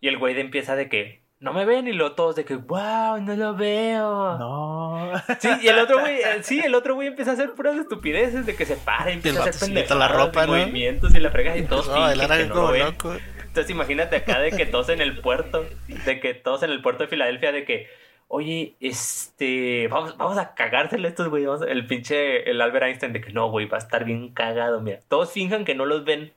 y 0.02 0.08
el 0.08 0.18
güey 0.18 0.34
de 0.34 0.42
empieza 0.42 0.76
de 0.76 0.88
que 0.90 1.21
no 1.42 1.52
me 1.52 1.64
ven 1.64 1.88
y 1.88 1.92
luego 1.92 2.14
todos 2.14 2.36
de 2.36 2.44
que, 2.44 2.54
wow, 2.54 3.20
no 3.20 3.34
lo 3.34 3.54
veo. 3.56 4.38
No. 4.38 5.10
Sí, 5.40 5.48
y 5.60 5.66
el 5.68 5.78
otro 5.80 5.98
güey, 5.98 6.20
eh, 6.20 6.42
sí, 6.42 6.60
el 6.60 6.74
otro 6.74 6.94
güey 6.94 7.08
empieza 7.08 7.32
a 7.32 7.34
hacer 7.34 7.52
puras 7.52 7.76
estupideces 7.76 8.46
de 8.46 8.54
que 8.54 8.64
se 8.64 8.76
para 8.76 9.10
y 9.10 9.14
empieza 9.14 9.40
a 9.42 9.48
hacer 9.48 9.68
pendejadas 9.68 9.98
la 9.98 10.08
ropa, 10.08 10.46
¿no? 10.46 10.52
movimientos 10.52 11.12
y 11.14 11.18
la 11.18 11.30
frega 11.30 11.56
y 11.56 11.64
todos 11.64 11.88
No, 11.94 12.08
que 12.08 12.46
no 12.46 12.54
como 12.54 12.66
lo 12.68 12.72
ven. 12.72 12.84
loco. 12.84 13.16
Entonces 13.44 13.70
imagínate 13.70 14.16
acá 14.16 14.38
de 14.38 14.52
que 14.52 14.66
todos 14.66 14.88
en 14.88 15.00
el 15.00 15.18
puerto, 15.18 15.66
de 16.06 16.20
que 16.20 16.32
todos 16.34 16.62
en 16.62 16.70
el 16.70 16.80
puerto 16.80 17.02
de 17.02 17.08
Filadelfia, 17.08 17.50
de 17.50 17.64
que, 17.64 17.88
oye, 18.28 18.76
este, 18.80 19.88
vamos, 19.88 20.16
vamos 20.16 20.38
a 20.38 20.54
cagárselo 20.54 21.06
a 21.06 21.10
estos 21.10 21.28
güey, 21.28 21.44
el 21.68 21.86
pinche, 21.86 22.48
el 22.48 22.60
Albert 22.60 22.86
Einstein, 22.86 23.12
de 23.12 23.20
que 23.20 23.32
no, 23.32 23.50
güey, 23.50 23.66
va 23.66 23.78
a 23.78 23.80
estar 23.80 24.04
bien 24.04 24.32
cagado, 24.32 24.80
mira, 24.80 25.00
todos 25.08 25.32
finjan 25.32 25.64
que 25.64 25.74
no 25.74 25.86
los 25.86 26.04
ven. 26.04 26.32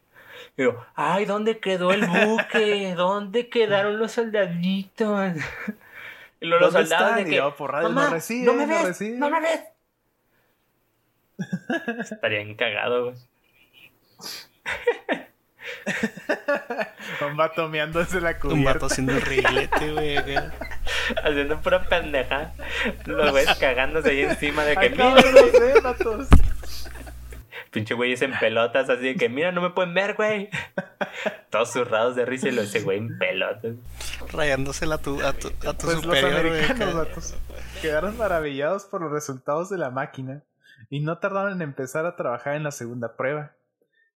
Y 0.57 0.63
yo, 0.63 0.85
ay, 0.95 1.25
¿dónde 1.25 1.59
quedó 1.59 1.91
el 1.91 2.05
buque? 2.05 2.93
¿Dónde 2.95 3.49
quedaron 3.49 3.99
los 3.99 4.11
soldaditos? 4.13 5.33
Y 6.41 6.47
los 6.47 6.59
¿Dónde 6.59 6.79
soldados 6.81 7.07
están? 7.09 7.23
de 7.23 7.29
que, 7.29 7.35
yo, 7.37 7.55
por 7.55 7.71
radio, 7.71 7.89
"Mamá, 7.89 8.09
no 8.09 8.17
no 8.45 8.53
me 8.53 8.67
no 8.67 8.73
ves, 8.75 8.83
reciben". 8.83 9.19
no 9.19 9.29
me 9.29 9.39
ves. 9.41 9.61
Estaría 12.11 12.39
bien 12.43 12.55
cagado, 12.55 13.05
güey. 13.05 13.15
Un 17.25 17.37
vato 17.37 17.69
meándose 17.69 18.19
la 18.21 18.31
Un 18.31 18.39
cubierta. 18.39 18.73
vato 18.73 18.85
haciendo 18.87 19.13
el 19.13 19.21
reguilete, 19.21 19.91
güey. 19.93 20.17
Haciendo 21.23 21.61
pura 21.61 21.83
pendeja. 21.87 22.51
Los 23.05 23.31
güeyes 23.31 23.55
cagándose 23.57 24.09
ahí 24.09 24.21
encima 24.21 24.63
de 24.65 24.75
que, 24.75 24.85
Acá 24.87 25.09
mira, 25.15 25.31
no 25.31 25.41
los 25.71 25.83
vatos. 25.83 26.27
Pinche 27.75 27.93
güeyes 27.93 28.21
en 28.21 28.31
pelotas, 28.39 28.89
así 28.89 29.03
de 29.03 29.15
que, 29.15 29.27
mira, 29.27 29.51
no 29.51 29.61
me 29.61 29.71
pueden 29.71 29.93
ver, 29.93 30.15
güey. 30.15 30.49
Todos 31.49 31.73
zurrados 31.73 32.15
de 32.15 32.25
risa 32.25 32.47
y 32.47 32.53
lo 32.53 32.61
ese 32.61 32.79
güey 32.79 32.99
en 32.99 33.17
pelotas. 33.19 33.75
Rayándosela 34.31 34.95
a 34.95 34.97
tu, 34.97 35.21
a 35.21 35.33
tu, 35.33 35.49
a 35.49 35.73
tu 35.73 35.85
Pues 35.85 35.95
los 35.95 36.03
superior, 36.03 36.39
americanos, 36.39 36.93
vatos, 36.93 37.35
quedaron 37.81 38.17
maravillados 38.17 38.85
por 38.85 39.01
los 39.01 39.11
resultados 39.11 39.69
de 39.69 39.77
la 39.77 39.91
máquina 39.91 40.43
y 40.89 41.01
no 41.01 41.17
tardaron 41.17 41.51
en 41.51 41.61
empezar 41.61 42.05
a 42.05 42.15
trabajar 42.15 42.55
en 42.55 42.63
la 42.63 42.71
segunda 42.71 43.17
prueba. 43.17 43.57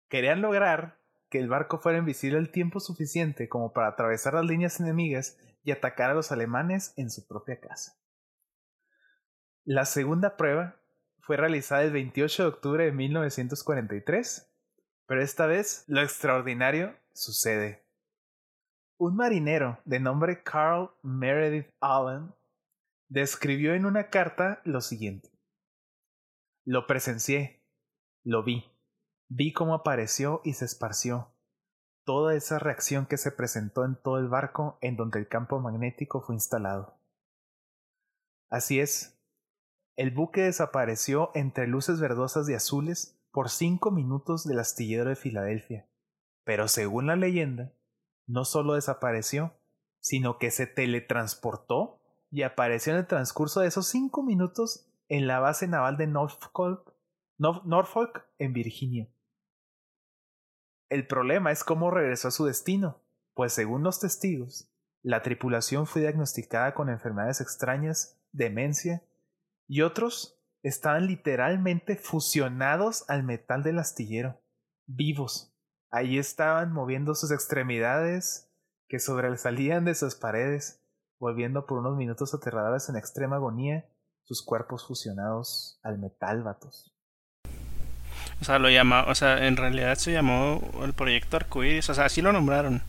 Querían 0.08 0.40
lograr 0.40 0.96
que 1.28 1.40
el 1.40 1.48
barco 1.48 1.78
fuera 1.78 1.98
invisible 1.98 2.38
el 2.38 2.52
tiempo 2.52 2.78
suficiente 2.78 3.48
como 3.48 3.72
para 3.72 3.88
atravesar 3.88 4.34
las 4.34 4.44
líneas 4.44 4.78
enemigas 4.78 5.36
y 5.64 5.72
atacar 5.72 6.10
a 6.10 6.14
los 6.14 6.30
alemanes 6.30 6.94
en 6.96 7.10
su 7.10 7.26
propia 7.26 7.58
casa. 7.58 7.96
La 9.64 9.84
segunda 9.84 10.36
prueba 10.36 10.76
fue 11.28 11.36
realizada 11.36 11.82
el 11.82 11.92
28 11.92 12.42
de 12.42 12.48
octubre 12.48 12.84
de 12.86 12.92
1943, 12.92 14.50
pero 15.04 15.20
esta 15.20 15.44
vez 15.44 15.84
lo 15.86 16.00
extraordinario 16.00 16.96
sucede. 17.12 17.84
Un 18.96 19.14
marinero 19.14 19.78
de 19.84 20.00
nombre 20.00 20.42
Carl 20.42 20.90
Meredith 21.02 21.68
Allen 21.80 22.34
describió 23.10 23.74
en 23.74 23.84
una 23.84 24.08
carta 24.08 24.62
lo 24.64 24.80
siguiente. 24.80 25.28
Lo 26.64 26.86
presencié, 26.86 27.62
lo 28.24 28.42
vi, 28.42 28.64
vi 29.28 29.52
cómo 29.52 29.74
apareció 29.74 30.40
y 30.44 30.54
se 30.54 30.64
esparció. 30.64 31.34
Toda 32.06 32.36
esa 32.36 32.58
reacción 32.58 33.04
que 33.04 33.18
se 33.18 33.32
presentó 33.32 33.84
en 33.84 34.00
todo 34.00 34.16
el 34.18 34.28
barco 34.28 34.78
en 34.80 34.96
donde 34.96 35.18
el 35.18 35.28
campo 35.28 35.60
magnético 35.60 36.22
fue 36.22 36.36
instalado. 36.36 36.98
Así 38.48 38.80
es, 38.80 39.17
el 39.98 40.12
buque 40.12 40.42
desapareció 40.42 41.32
entre 41.34 41.66
luces 41.66 41.98
verdosas 41.98 42.48
y 42.48 42.54
azules 42.54 43.20
por 43.32 43.50
cinco 43.50 43.90
minutos 43.90 44.44
del 44.44 44.60
astillero 44.60 45.08
de 45.08 45.16
Filadelfia. 45.16 45.88
Pero 46.44 46.68
según 46.68 47.08
la 47.08 47.16
leyenda, 47.16 47.72
no 48.28 48.44
solo 48.44 48.74
desapareció, 48.74 49.54
sino 49.98 50.38
que 50.38 50.52
se 50.52 50.68
teletransportó 50.68 52.00
y 52.30 52.42
apareció 52.42 52.92
en 52.92 53.00
el 53.00 53.06
transcurso 53.08 53.58
de 53.58 53.66
esos 53.66 53.88
cinco 53.88 54.22
minutos 54.22 54.88
en 55.08 55.26
la 55.26 55.40
base 55.40 55.66
naval 55.66 55.96
de 55.96 56.06
Norfolk, 56.06 56.94
Nor- 57.36 57.64
Norfolk 57.64 58.24
en 58.38 58.52
Virginia. 58.52 59.08
El 60.88 61.08
problema 61.08 61.50
es 61.50 61.64
cómo 61.64 61.90
regresó 61.90 62.28
a 62.28 62.30
su 62.30 62.44
destino, 62.44 63.02
pues 63.34 63.52
según 63.52 63.82
los 63.82 63.98
testigos, 63.98 64.70
la 65.02 65.22
tripulación 65.22 65.88
fue 65.88 66.02
diagnosticada 66.02 66.72
con 66.74 66.88
enfermedades 66.88 67.40
extrañas, 67.40 68.20
demencia, 68.30 69.02
y 69.68 69.82
otros 69.82 70.40
estaban 70.62 71.06
literalmente 71.06 71.96
fusionados 71.96 73.08
al 73.08 73.22
metal 73.22 73.62
del 73.62 73.78
astillero, 73.78 74.40
vivos. 74.86 75.54
Allí 75.90 76.18
estaban 76.18 76.72
moviendo 76.72 77.14
sus 77.14 77.30
extremidades 77.30 78.50
que 78.88 78.98
sobresalían 78.98 79.84
de 79.84 79.94
sus 79.94 80.14
paredes, 80.14 80.82
volviendo 81.20 81.66
por 81.66 81.78
unos 81.78 81.96
minutos 81.96 82.34
aterradores 82.34 82.88
en 82.88 82.96
extrema 82.96 83.36
agonía, 83.36 83.86
sus 84.24 84.44
cuerpos 84.44 84.86
fusionados 84.86 85.78
al 85.82 85.98
metal, 85.98 86.42
vatos. 86.42 86.94
O 88.40 88.44
sea, 88.44 88.58
lo 88.58 88.70
llama, 88.70 89.04
o 89.08 89.14
sea, 89.14 89.46
en 89.46 89.56
realidad 89.56 89.96
se 89.96 90.12
llamó 90.12 90.62
el 90.82 90.92
proyecto 90.92 91.36
Arcoiris, 91.36 91.88
o 91.90 91.94
sea, 91.94 92.06
así 92.06 92.22
lo 92.22 92.32
nombraron. 92.32 92.82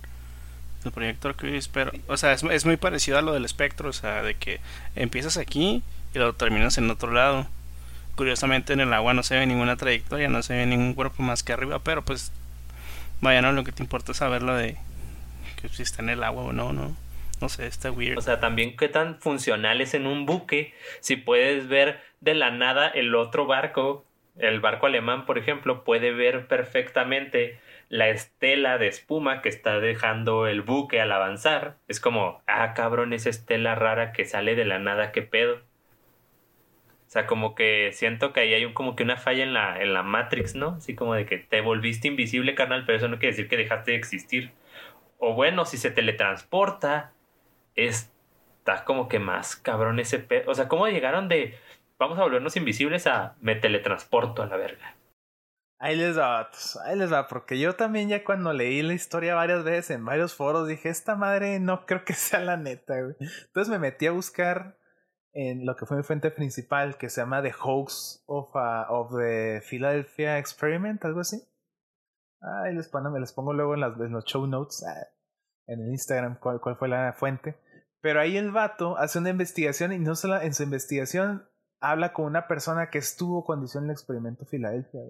El 0.85 0.91
proyecto 0.91 1.29
Arcoiris, 1.29 1.67
pero, 1.67 1.91
o 2.07 2.17
sea, 2.17 2.33
es, 2.33 2.43
es 2.43 2.65
muy 2.65 2.77
parecido 2.77 3.17
a 3.17 3.21
lo 3.21 3.33
del 3.33 3.45
espectro, 3.45 3.89
o 3.89 3.93
sea, 3.93 4.21
de 4.21 4.35
que 4.35 4.59
empiezas 4.95 5.37
aquí 5.37 5.83
y 6.13 6.19
lo 6.19 6.33
terminas 6.33 6.77
en 6.77 6.89
otro 6.89 7.11
lado. 7.11 7.47
Curiosamente 8.15 8.73
en 8.73 8.81
el 8.81 8.93
agua 8.93 9.13
no 9.13 9.23
se 9.23 9.37
ve 9.37 9.45
ninguna 9.45 9.77
trayectoria, 9.77 10.27
no 10.27 10.43
se 10.43 10.55
ve 10.55 10.65
ningún 10.65 10.93
cuerpo 10.93 11.23
más 11.23 11.43
que 11.43 11.53
arriba, 11.53 11.79
pero 11.79 12.03
pues, 12.03 12.31
vaya, 13.21 13.41
no, 13.41 13.51
lo 13.51 13.63
que 13.63 13.71
te 13.71 13.83
importa 13.83 14.11
es 14.11 14.17
saber 14.17 14.43
lo 14.43 14.55
de 14.55 14.77
que 15.61 15.69
si 15.69 15.83
está 15.83 16.01
en 16.01 16.09
el 16.09 16.23
agua 16.23 16.43
o 16.43 16.53
no, 16.53 16.73
no. 16.73 16.95
No 17.41 17.47
sé, 17.47 17.67
está 17.67 17.89
weird. 17.89 18.17
O 18.17 18.21
sea, 18.21 18.41
también 18.41 18.75
qué 18.75 18.89
tan 18.89 19.19
funcional 19.19 19.79
es 19.79 19.93
en 19.93 20.07
un 20.07 20.25
buque 20.25 20.73
si 20.99 21.15
puedes 21.15 21.69
ver 21.69 22.01
de 22.19 22.35
la 22.35 22.51
nada 22.51 22.89
el 22.89 23.15
otro 23.15 23.45
barco, 23.45 24.05
el 24.37 24.59
barco 24.59 24.87
alemán, 24.87 25.25
por 25.25 25.37
ejemplo, 25.37 25.85
puede 25.85 26.11
ver 26.11 26.47
perfectamente 26.47 27.57
la 27.87 28.09
estela 28.09 28.77
de 28.77 28.87
espuma 28.87 29.41
que 29.41 29.49
está 29.49 29.79
dejando 29.79 30.47
el 30.47 30.61
buque 30.61 30.99
al 30.99 31.11
avanzar. 31.11 31.77
Es 31.87 31.99
como, 31.99 32.41
ah, 32.45 32.73
cabrón, 32.73 33.13
esa 33.13 33.29
estela 33.29 33.75
rara 33.75 34.11
que 34.11 34.25
sale 34.25 34.55
de 34.55 34.65
la 34.65 34.79
nada, 34.79 35.11
qué 35.11 35.21
pedo. 35.21 35.61
O 37.09 37.11
sea, 37.11 37.25
como 37.25 37.55
que 37.55 37.89
siento 37.91 38.33
que 38.33 38.41
ahí 38.41 38.53
hay 38.53 38.65
un, 38.65 38.73
como 38.73 38.95
que 38.95 39.01
una 39.01 39.17
falla 39.17 39.41
en 39.41 39.51
la, 39.51 39.81
en 39.81 39.95
la 39.95 40.03
Matrix, 40.03 40.53
¿no? 40.53 40.75
Así 40.77 40.93
como 40.93 41.15
de 41.15 41.25
que 41.25 41.39
te 41.39 41.59
volviste 41.59 42.07
invisible, 42.07 42.53
carnal, 42.53 42.85
pero 42.85 42.99
eso 42.99 43.07
no 43.07 43.17
quiere 43.17 43.31
decir 43.31 43.47
que 43.49 43.57
dejaste 43.57 43.91
de 43.91 43.97
existir. 43.97 44.51
O 45.17 45.33
bueno, 45.33 45.65
si 45.65 45.77
se 45.77 45.89
teletransporta, 45.89 47.13
está 47.73 48.85
como 48.85 49.07
que 49.07 49.17
más 49.17 49.55
cabrón 49.55 49.99
ese 49.99 50.19
pedo. 50.19 50.51
O 50.51 50.53
sea, 50.53 50.67
¿cómo 50.67 50.87
llegaron 50.87 51.29
de 51.29 51.57
vamos 51.97 52.19
a 52.19 52.21
volvernos 52.21 52.55
invisibles 52.55 53.07
a 53.07 53.35
me 53.41 53.55
teletransporto 53.55 54.43
a 54.43 54.45
la 54.45 54.57
verga? 54.57 54.95
Ahí 55.79 55.95
les 55.95 56.15
va, 56.15 56.43
vatos, 56.43 56.77
ahí 56.85 56.95
les 56.95 57.11
va, 57.11 57.27
porque 57.27 57.57
yo 57.57 57.73
también 57.73 58.07
ya 58.07 58.23
cuando 58.23 58.53
leí 58.53 58.83
la 58.83 58.93
historia 58.93 59.33
varias 59.33 59.63
veces 59.63 59.89
en 59.89 60.05
varios 60.05 60.35
foros 60.35 60.67
dije, 60.67 60.89
esta 60.89 61.15
madre 61.15 61.59
no 61.59 61.87
creo 61.87 62.05
que 62.05 62.13
sea 62.13 62.41
la 62.41 62.55
neta, 62.55 63.01
güey. 63.01 63.15
Entonces 63.19 63.69
me 63.71 63.79
metí 63.79 64.05
a 64.05 64.11
buscar 64.11 64.77
en 65.33 65.65
lo 65.65 65.75
que 65.75 65.85
fue 65.85 65.97
mi 65.97 66.03
fuente 66.03 66.31
principal, 66.31 66.97
que 66.97 67.09
se 67.09 67.21
llama 67.21 67.41
The 67.41 67.53
Hoax 67.53 68.23
of, 68.25 68.55
uh, 68.55 69.17
the 69.17 69.61
Philadelphia 69.61 70.37
Experiment, 70.37 71.03
algo 71.05 71.21
así. 71.21 71.41
Ahí 72.41 72.73
les 72.73 72.87
pongo, 72.87 73.09
me 73.11 73.19
les 73.19 73.33
pongo 73.33 73.53
luego 73.53 73.75
en, 73.75 73.81
los 74.11 74.25
show 74.25 74.47
notes, 74.47 74.83
ah, 74.87 75.07
en 75.67 75.81
el 75.81 75.89
Instagram, 75.89 76.39
cuál, 76.39 76.59
cuál 76.61 76.77
fue 76.77 76.87
la 76.87 77.13
fuente. 77.13 77.57
Pero 78.01 78.21
ahí 78.21 78.37
el 78.37 78.51
vato 78.51 78.97
hace 78.97 79.19
una 79.19 79.29
investigación 79.29 79.91
y 79.91 79.99
no 79.99 80.15
solo 80.15 80.41
en 80.41 80.53
su 80.53 80.63
investigación 80.63 81.47
habla 81.81 82.13
con 82.13 82.25
una 82.25 82.47
persona 82.47 82.89
que 82.89 82.97
estuvo 82.97 83.43
cuando 83.43 83.65
hicieron 83.65 83.89
el 83.89 83.93
experimento 83.93 84.45
Filadelfia. 84.45 85.01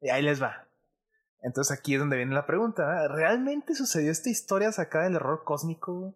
Y 0.00 0.10
ahí 0.10 0.22
les 0.22 0.42
va. 0.42 0.66
Entonces 1.42 1.78
aquí 1.78 1.94
es 1.94 2.00
donde 2.00 2.16
viene 2.16 2.34
la 2.34 2.46
pregunta. 2.46 3.06
¿Realmente 3.08 3.74
sucedió 3.74 4.10
esta 4.10 4.30
historia 4.30 4.72
sacada 4.72 5.04
del 5.04 5.16
error 5.16 5.44
cósmico? 5.44 6.14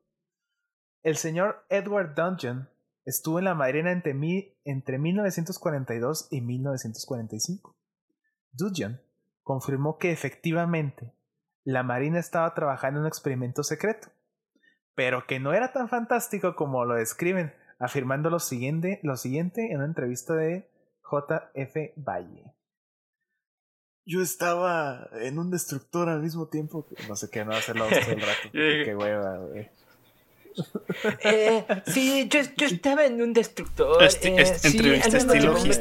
El 1.02 1.16
señor 1.16 1.64
Edward 1.68 2.14
Dungeon 2.14 2.68
estuvo 3.08 3.38
en 3.38 3.46
la 3.46 3.54
Marina 3.54 3.90
entre, 3.92 4.14
mi- 4.14 4.54
entre 4.64 4.98
1942 4.98 6.28
y 6.30 6.40
1945. 6.42 7.76
Dungeon 8.52 9.00
confirmó 9.42 9.98
que 9.98 10.12
efectivamente 10.12 11.12
la 11.64 11.82
Marina 11.82 12.18
estaba 12.18 12.54
trabajando 12.54 12.98
en 13.00 13.02
un 13.02 13.08
experimento 13.08 13.62
secreto, 13.62 14.08
pero 14.94 15.26
que 15.26 15.40
no 15.40 15.52
era 15.52 15.72
tan 15.72 15.88
fantástico 15.88 16.54
como 16.56 16.84
lo 16.84 16.94
describen, 16.94 17.54
afirmando 17.78 18.30
lo 18.30 18.38
siguiente, 18.40 19.00
lo 19.02 19.16
siguiente 19.16 19.70
en 19.70 19.76
una 19.78 19.86
entrevista 19.86 20.34
de 20.34 20.68
JF 21.10 21.76
Valle. 21.96 22.54
Yo 24.04 24.22
estaba 24.22 25.08
en 25.20 25.38
un 25.38 25.50
destructor 25.50 26.08
al 26.08 26.22
mismo 26.22 26.48
tiempo 26.48 26.86
que 26.86 26.96
no 27.06 27.14
sé 27.16 27.28
qué, 27.30 27.44
no 27.44 27.50
va 27.50 27.56
a 27.56 27.60
hacer 27.60 27.76
la 27.76 27.84
voz 27.84 27.92
todo 28.00 28.12
el 28.12 28.20
rato. 28.20 28.48
qué 28.52 28.96
hueva, 28.96 29.36
güey. 29.38 29.70
Eh, 31.22 31.64
sí, 31.86 32.26
yo, 32.28 32.40
yo 32.56 32.66
estaba 32.66 33.04
en 33.06 33.20
un 33.22 33.32
destructor. 33.32 34.02
Este- 34.02 34.28
eh, 34.28 34.34
este- 34.38 34.70
sí, 34.70 34.76
entrevista 34.78 35.06
al 35.08 35.12
mismo 35.26 35.32
estilo 35.34 35.52
me 35.54 35.76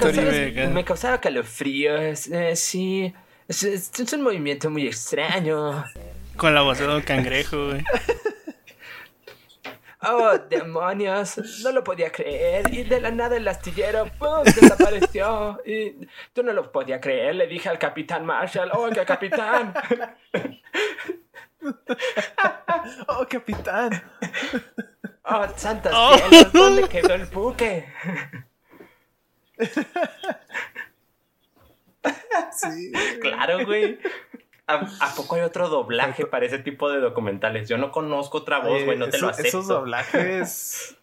causaba- 0.54 0.70
Me 0.74 0.86
causaba 0.86 1.22
calofríos. 1.22 2.28
eh, 2.28 2.56
sí. 2.56 3.14
Es, 3.48 3.64
es- 3.64 4.14
un 4.14 4.22
movimiento 4.24 4.70
muy 4.70 4.86
extraño. 4.88 5.84
Con 6.36 6.54
la 6.54 6.62
voz 6.62 6.78
de 6.80 6.86
Don 6.86 7.02
Cangrejo, 7.02 7.68
güey. 7.70 7.84
Oh, 10.04 10.38
demonios. 10.50 11.38
No 11.64 11.72
lo 11.72 11.84
podía 11.84 12.12
creer. 12.12 12.72
Y 12.72 12.84
de 12.84 13.02
la 13.02 13.10
nada 13.10 13.36
el 13.36 13.48
astillero 13.48 14.06
¡pum! 14.20 14.44
desapareció. 14.44 15.60
Y 15.66 16.08
tú 16.34 16.44
no 16.44 16.54
lo 16.54 16.72
podía 16.72 17.02
creer. 17.02 17.36
Le 17.36 17.48
dije 17.48 17.68
al 17.68 17.80
capitán 17.80 18.24
Marshall, 18.26 18.70
oiga, 18.74 19.04
capitán. 19.06 19.74
¡Oh, 23.08 23.26
capitán! 23.30 23.92
Oh, 25.24 25.46
santas 25.56 25.94
Oh. 25.96 26.18
cielos, 26.18 26.54
¿dónde 26.54 26.88
quedó 26.90 27.14
el 27.14 27.26
buque? 27.26 27.86
Sí. 32.54 32.92
Claro, 33.22 33.66
güey. 33.66 34.00
¿A, 34.68 34.76
a 35.00 35.16
poco 35.16 35.36
hay 35.36 35.42
otro 35.42 35.70
doblaje 35.70 36.26
para 36.26 36.46
ese 36.46 36.60
tipo 36.60 36.90
de 36.90 37.00
documentales? 37.00 37.70
Yo 37.70 37.78
no 37.78 37.92
conozco 37.92 38.40
otra 38.40 38.60
voz, 38.60 38.84
güey, 38.84 38.98
no 38.98 39.10
te 39.10 39.18
lo 39.18 39.30
acepto. 39.30 39.48
Esos 39.48 39.68
doblajes. 39.68 40.98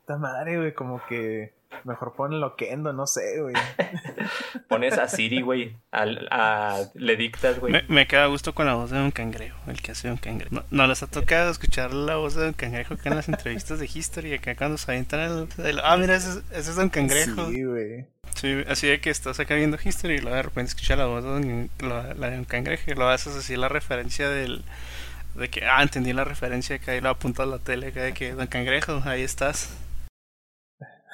Esta 0.00 0.16
madre, 0.16 0.56
güey, 0.58 0.74
como 0.74 1.04
que 1.06 1.54
mejor 1.84 2.14
ponen 2.14 2.40
loquendo, 2.40 2.92
no 2.92 3.06
sé, 3.06 3.40
güey. 3.40 3.54
Pones 4.68 4.98
a 4.98 5.08
Siri, 5.08 5.40
güey, 5.40 5.76
al- 5.90 6.28
a- 6.30 6.78
le 6.94 7.16
dictas, 7.16 7.58
güey. 7.58 7.72
Me, 7.72 7.82
me 7.88 8.06
queda 8.06 8.24
a 8.24 8.26
gusto 8.26 8.54
con 8.54 8.66
la 8.66 8.74
voz 8.74 8.90
de 8.90 8.98
Don 8.98 9.10
Cangrejo, 9.10 9.58
el 9.68 9.80
que 9.80 9.92
hace 9.92 10.08
Don 10.08 10.16
Cangrejo. 10.16 10.54
No, 10.54 10.64
no 10.70 10.86
les 10.86 11.02
ha 11.02 11.06
tocado 11.06 11.50
escuchar 11.50 11.92
la 11.92 12.16
voz 12.16 12.34
de 12.34 12.44
Don 12.44 12.52
Cangrejo 12.52 12.94
acá 12.94 13.08
en 13.10 13.16
las 13.16 13.28
entrevistas 13.28 13.78
de 13.78 13.90
History, 13.92 14.34
acá 14.34 14.54
cuando 14.56 14.78
se 14.78 14.90
avientan 14.90 15.20
el... 15.20 15.48
el- 15.64 15.80
ah, 15.82 15.96
mira, 15.96 16.16
ese, 16.16 16.30
es- 16.30 16.44
ese 16.52 16.70
es 16.70 16.76
Don 16.76 16.88
Cangrejo. 16.90 17.48
Sí, 17.48 17.64
güey. 17.64 18.06
Sí, 18.34 18.64
así 18.68 18.86
de 18.86 19.00
que 19.00 19.10
estás 19.10 19.40
acá 19.40 19.54
viendo 19.56 19.76
History 19.82 20.14
y 20.14 20.18
luego 20.20 20.36
de 20.36 20.42
repente 20.42 20.68
escuchas 20.70 20.96
la 20.98 21.06
voz 21.06 21.24
de 21.24 21.30
Don, 21.30 21.70
la, 21.80 22.14
la 22.14 22.30
de 22.30 22.36
Don 22.36 22.44
Cangrejo 22.44 22.90
y 22.90 22.94
lo 22.94 23.08
haces 23.08 23.34
así 23.36 23.56
la 23.56 23.68
referencia 23.68 24.28
del... 24.28 24.64
De 25.34 25.48
que, 25.48 25.64
ah, 25.64 25.82
entendí 25.82 26.12
la 26.12 26.24
referencia 26.24 26.76
acá 26.76 26.94
y 26.96 27.00
lo 27.00 27.08
apuntas 27.08 27.46
a 27.46 27.50
la 27.50 27.58
tele 27.58 27.88
acá 27.88 28.02
de 28.02 28.12
que 28.12 28.32
Don 28.32 28.46
Cangrejo, 28.48 29.00
ahí 29.04 29.22
estás. 29.22 29.72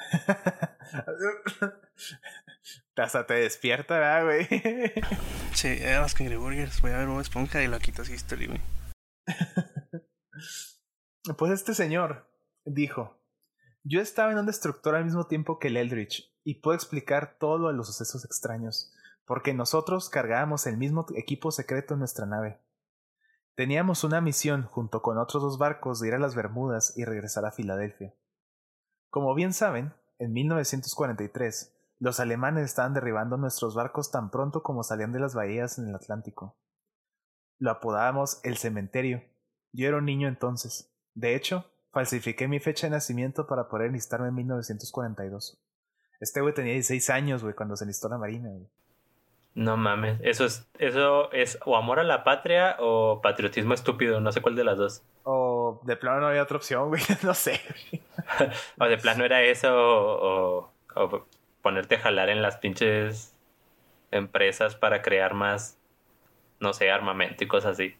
Hasta 2.95 3.25
te 3.25 3.33
despierta, 3.35 3.99
¿verdad, 3.99 4.25
güey? 4.25 4.47
Sí, 5.53 5.67
eh, 5.67 5.97
los 5.99 6.13
Cangreburgers, 6.13 6.81
voy 6.81 6.91
a 6.91 6.97
ver 6.97 7.07
Bob 7.07 7.19
Esponja 7.19 7.63
y 7.63 7.67
lo 7.67 7.79
quitas 7.79 8.09
History, 8.09 8.47
güey. 8.47 8.61
Pues 11.37 11.51
este 11.51 11.73
señor 11.73 12.31
dijo: 12.63 13.19
Yo 13.83 13.99
estaba 13.99 14.31
en 14.31 14.37
un 14.37 14.45
destructor 14.45 14.95
al 14.95 15.03
mismo 15.03 15.27
tiempo 15.27 15.59
que 15.59 15.67
el 15.67 15.75
Eldritch 15.75 16.33
y 16.45 16.61
puedo 16.61 16.73
explicar 16.73 17.35
todo 17.37 17.57
lo 17.57 17.67
de 17.67 17.73
los 17.73 17.87
sucesos 17.87 18.23
extraños, 18.23 18.93
porque 19.25 19.53
nosotros 19.53 20.09
cargábamos 20.09 20.65
el 20.67 20.77
mismo 20.77 21.05
equipo 21.17 21.51
secreto 21.51 21.95
en 21.95 21.99
nuestra 21.99 22.25
nave. 22.25 22.61
Teníamos 23.55 24.05
una 24.05 24.21
misión 24.21 24.63
junto 24.63 25.01
con 25.01 25.17
otros 25.17 25.43
dos 25.43 25.57
barcos 25.57 25.99
de 25.99 26.07
ir 26.07 26.13
a 26.13 26.19
las 26.19 26.35
Bermudas 26.35 26.93
y 26.95 27.03
regresar 27.03 27.43
a 27.43 27.51
Filadelfia. 27.51 28.13
Como 29.09 29.33
bien 29.33 29.53
saben, 29.53 29.93
en 30.19 30.33
1943 30.33 31.73
los 31.99 32.19
alemanes 32.19 32.65
estaban 32.65 32.93
derribando 32.93 33.37
nuestros 33.37 33.73
barcos 33.73 34.11
tan 34.11 34.29
pronto 34.29 34.61
como 34.61 34.83
salían 34.83 35.11
de 35.11 35.19
las 35.19 35.33
bahías 35.33 35.79
en 35.79 35.87
el 35.87 35.95
Atlántico. 35.95 36.55
Lo 37.57 37.71
apodábamos 37.71 38.39
el 38.43 38.57
cementerio. 38.57 39.23
Yo 39.71 39.87
era 39.87 39.97
un 39.97 40.05
niño 40.05 40.27
entonces. 40.27 40.91
De 41.15 41.35
hecho, 41.35 41.65
falsifiqué 41.91 42.47
mi 42.47 42.59
fecha 42.59 42.87
de 42.87 42.91
nacimiento 42.91 43.47
para 43.47 43.67
poder 43.67 43.87
enlistarme 43.87 44.27
en 44.27 44.35
1942. 44.35 45.59
Este 46.19 46.41
güey 46.41 46.53
tenía 46.53 46.73
16 46.73 47.09
años, 47.09 47.43
güey, 47.43 47.55
cuando 47.55 47.75
se 47.75 47.83
enlistó 47.83 48.07
en 48.07 48.11
la 48.11 48.17
marina, 48.19 48.49
güey. 48.49 48.67
No 49.55 49.75
mames, 49.75 50.19
eso 50.21 50.45
es, 50.45 50.67
eso 50.77 51.31
es 51.31 51.57
o 51.65 51.75
amor 51.75 51.97
a 51.99 52.03
la 52.03 52.23
patria 52.23 52.75
o 52.79 53.21
patriotismo 53.23 53.73
estúpido, 53.73 54.21
no 54.21 54.31
sé 54.31 54.39
cuál 54.39 54.55
de 54.55 54.63
las 54.63 54.77
dos. 54.77 55.03
O 55.23 55.46
de 55.83 55.95
plano 55.97 56.21
no 56.21 56.27
había 56.27 56.43
otra 56.43 56.57
opción, 56.57 56.89
güey, 56.89 57.01
no 57.23 57.33
sé. 57.33 57.59
O 58.79 58.85
de 58.85 58.97
plano 58.97 59.23
era 59.25 59.41
eso 59.43 59.73
o, 59.73 60.61
o- 60.65 60.73
o 60.95 61.25
ponerte 61.61 61.95
a 61.95 61.99
jalar 61.99 62.29
en 62.29 62.41
las 62.41 62.57
pinches 62.57 63.33
empresas 64.11 64.75
para 64.75 65.01
crear 65.01 65.33
más, 65.33 65.79
no 66.59 66.73
sé, 66.73 66.89
armamento 66.91 67.43
y 67.43 67.47
cosas 67.47 67.73
así. 67.73 67.95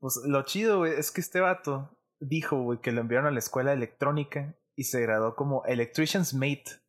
Pues 0.00 0.20
lo 0.26 0.42
chido, 0.42 0.78
güey, 0.78 0.92
es 0.92 1.10
que 1.10 1.20
este 1.20 1.40
vato 1.40 1.90
dijo, 2.20 2.56
güey, 2.62 2.80
que 2.80 2.92
lo 2.92 3.00
enviaron 3.00 3.26
a 3.26 3.30
la 3.30 3.38
escuela 3.38 3.72
electrónica 3.72 4.54
y 4.76 4.84
se 4.84 5.00
graduó 5.00 5.34
como 5.34 5.64
Electrician's 5.66 6.34
Mate 6.34 6.80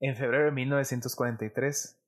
en 0.00 0.16
febrero 0.16 0.46
de 0.46 0.52
1943. 0.52 1.98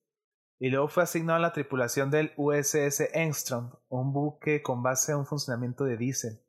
Y 0.60 0.70
luego 0.70 0.88
fue 0.88 1.02
asignado 1.02 1.36
a 1.38 1.42
la 1.42 1.52
tripulación 1.52 2.10
del 2.10 2.32
USS 2.36 3.00
Engstrom, 3.12 3.72
un 3.88 4.12
buque 4.12 4.62
con 4.62 4.82
base 4.82 5.12
a 5.12 5.16
un 5.16 5.26
funcionamiento 5.26 5.84
de 5.84 5.96
diésel. 5.96 6.40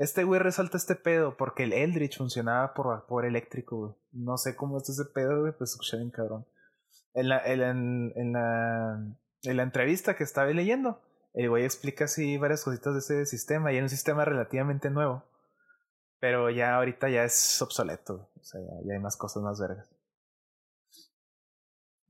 Este 0.00 0.24
güey 0.24 0.40
resalta 0.40 0.78
este 0.78 0.94
pedo 0.94 1.36
porque 1.36 1.64
el 1.64 1.74
Eldritch 1.74 2.16
funcionaba 2.16 2.72
por 2.72 2.86
vapor 2.86 3.26
eléctrico. 3.26 3.98
No 4.12 4.38
sé 4.38 4.56
cómo 4.56 4.78
es 4.78 4.88
ese 4.88 5.04
pedo, 5.04 5.40
güey, 5.42 5.52
pues 5.52 5.72
escuché 5.72 5.98
bien 5.98 6.10
cabrón. 6.10 6.46
En 7.12 7.28
la, 7.28 7.38
en, 7.44 7.60
la- 7.60 7.70
en 7.70 8.32
la, 8.32 9.16
en 9.42 9.56
la 9.58 9.62
entrevista 9.62 10.16
que 10.16 10.24
estaba 10.24 10.48
leyendo, 10.50 11.02
el 11.34 11.50
güey 11.50 11.64
explica 11.66 12.06
así 12.06 12.38
varias 12.38 12.64
cositas 12.64 12.94
de 12.94 13.00
ese 13.00 13.26
sistema 13.26 13.72
y 13.72 13.76
era 13.76 13.84
un 13.84 13.90
sistema 13.90 14.24
relativamente 14.24 14.88
nuevo. 14.88 15.22
Pero 16.18 16.48
ya 16.48 16.76
ahorita 16.76 17.10
ya 17.10 17.24
es 17.24 17.60
obsoleto. 17.60 18.30
O 18.40 18.42
sea, 18.42 18.58
ya, 18.58 18.88
ya 18.88 18.94
hay 18.94 19.00
más 19.00 19.18
cosas 19.18 19.42
más 19.42 19.60
vergas. 19.60 19.86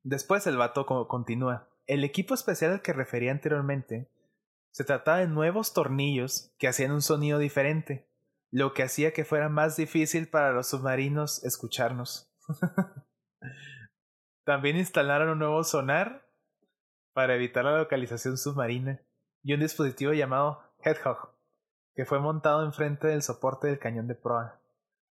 Después 0.05 0.47
el 0.47 0.57
vato 0.57 0.87
co- 0.87 1.09
continúa. 1.09 1.69
El 1.87 2.05
equipo 2.05 2.35
especial 2.35 2.71
al 2.73 2.83
que 2.83 2.93
refería 2.93 3.33
anteriormente 3.33 4.09
se 4.71 4.85
trataba 4.85 5.19
de 5.19 5.27
nuevos 5.27 5.73
tornillos 5.73 6.55
que 6.59 6.69
hacían 6.69 6.93
un 6.93 7.03
sonido 7.03 7.39
diferente, 7.39 8.09
lo 8.51 8.75
que 8.75 8.83
hacía 8.83 9.13
que 9.13 9.25
fuera 9.25 9.49
más 9.49 9.77
difícil 9.77 10.29
para 10.29 10.53
los 10.53 10.69
submarinos 10.69 11.45
escucharnos. 11.45 12.33
También 14.45 14.77
instalaron 14.77 15.29
un 15.31 15.39
nuevo 15.39 15.63
sonar 15.65 16.27
para 17.13 17.35
evitar 17.35 17.65
la 17.65 17.79
localización 17.79 18.39
submarina 18.39 19.01
y 19.43 19.55
un 19.55 19.61
dispositivo 19.61 20.13
llamado 20.13 20.63
Hedgehog, 20.83 21.35
que 21.95 22.05
fue 22.05 22.21
montado 22.21 22.65
enfrente 22.65 23.09
del 23.09 23.23
soporte 23.23 23.69
del 23.69 23.79
cañón 23.79 24.07
de 24.07 24.15
proa. 24.15 24.61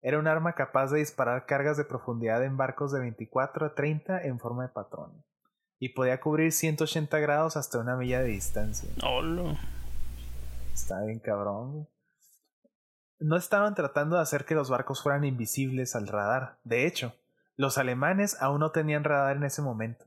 Era 0.01 0.19
un 0.19 0.27
arma 0.27 0.53
capaz 0.53 0.91
de 0.91 0.99
disparar 0.99 1.45
cargas 1.45 1.77
de 1.77 1.85
profundidad 1.85 2.43
en 2.43 2.57
barcos 2.57 2.91
de 2.91 2.99
24 2.99 3.65
a 3.65 3.73
30 3.73 4.23
en 4.23 4.39
forma 4.39 4.63
de 4.63 4.69
patrón, 4.69 5.23
y 5.79 5.89
podía 5.89 6.19
cubrir 6.19 6.51
180 6.51 7.19
grados 7.19 7.57
hasta 7.57 7.79
una 7.79 7.95
milla 7.95 8.21
de 8.21 8.29
distancia. 8.29 8.89
Hola. 9.03 9.57
Está 10.73 11.01
bien 11.01 11.19
cabrón. 11.19 11.87
No 13.19 13.37
estaban 13.37 13.75
tratando 13.75 14.17
de 14.17 14.21
hacer 14.21 14.45
que 14.45 14.55
los 14.55 14.69
barcos 14.69 15.01
fueran 15.01 15.23
invisibles 15.23 15.95
al 15.95 16.07
radar. 16.07 16.59
De 16.63 16.85
hecho, 16.85 17.15
los 17.55 17.77
alemanes 17.77 18.41
aún 18.41 18.59
no 18.59 18.71
tenían 18.71 19.03
radar 19.03 19.37
en 19.37 19.45
ese 19.45 19.61
momento. 19.61 20.05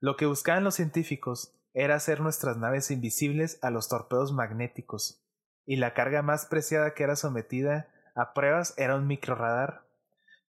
Lo 0.00 0.16
que 0.16 0.26
buscaban 0.26 0.62
los 0.62 0.74
científicos 0.74 1.58
era 1.74 1.96
hacer 1.96 2.20
nuestras 2.20 2.56
naves 2.56 2.90
invisibles 2.90 3.58
a 3.62 3.70
los 3.70 3.88
torpedos 3.88 4.32
magnéticos, 4.32 5.22
y 5.66 5.76
la 5.76 5.94
carga 5.94 6.22
más 6.22 6.46
preciada 6.46 6.94
que 6.94 7.02
era 7.02 7.16
sometida 7.16 7.88
a 8.14 8.32
pruebas 8.32 8.72
era 8.78 8.96
un 8.96 9.06
microradar, 9.06 9.85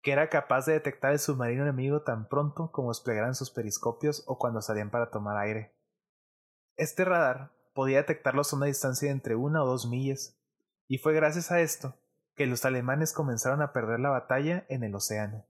que 0.06 0.12
era 0.12 0.30
capaz 0.30 0.68
de 0.68 0.74
detectar 0.74 1.14
el 1.14 1.20
submarino 1.20 1.64
enemigo 1.64 2.04
tan 2.04 2.30
pronto 2.30 2.72
como 2.72 2.90
desplegaran 2.90 3.34
sus 3.34 3.50
periscopios 3.50 4.24
o 4.28 4.38
cuando 4.38 4.62
salían 4.62 4.92
para 4.92 5.10
tomar 5.10 5.36
aire. 5.38 5.74
Este 6.78 7.04
radar 7.06 7.54
podía 7.74 7.98
detectarlos 7.98 8.54
a 8.54 8.58
una 8.58 8.68
distancia 8.68 9.08
de 9.08 9.14
entre 9.14 9.36
una 9.36 9.64
o 9.64 9.66
dos 9.66 9.88
millas, 9.88 10.40
y 10.88 11.00
fue 11.00 11.16
gracias 11.16 11.52
a 11.52 11.60
esto 11.60 11.98
que 12.36 12.46
los 12.46 12.66
alemanes 12.66 13.14
comenzaron 13.14 13.64
a 13.64 13.74
perder 13.74 14.00
la 14.00 14.12
batalla 14.12 14.68
en 14.70 14.84
el 14.84 14.94
océano. 14.94 15.48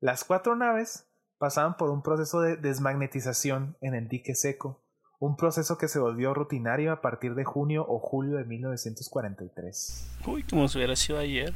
Las 0.00 0.24
cuatro 0.24 0.56
naves 0.56 1.06
pasaban 1.36 1.76
por 1.76 1.90
un 1.90 2.02
proceso 2.02 2.40
de 2.40 2.56
desmagnetización 2.56 3.76
en 3.82 3.94
el 3.94 4.08
dique 4.08 4.34
seco, 4.34 4.82
un 5.18 5.36
proceso 5.36 5.76
que 5.76 5.88
se 5.88 5.98
volvió 5.98 6.32
rutinario 6.32 6.90
a 6.90 7.02
partir 7.02 7.34
de 7.34 7.44
junio 7.44 7.84
o 7.86 7.98
julio 7.98 8.38
de 8.38 8.44
1943. 8.44 10.20
Uy, 10.26 10.42
como 10.44 10.68
si 10.68 10.78
hubiera 10.78 10.96
sido 10.96 11.18
ayer. 11.18 11.52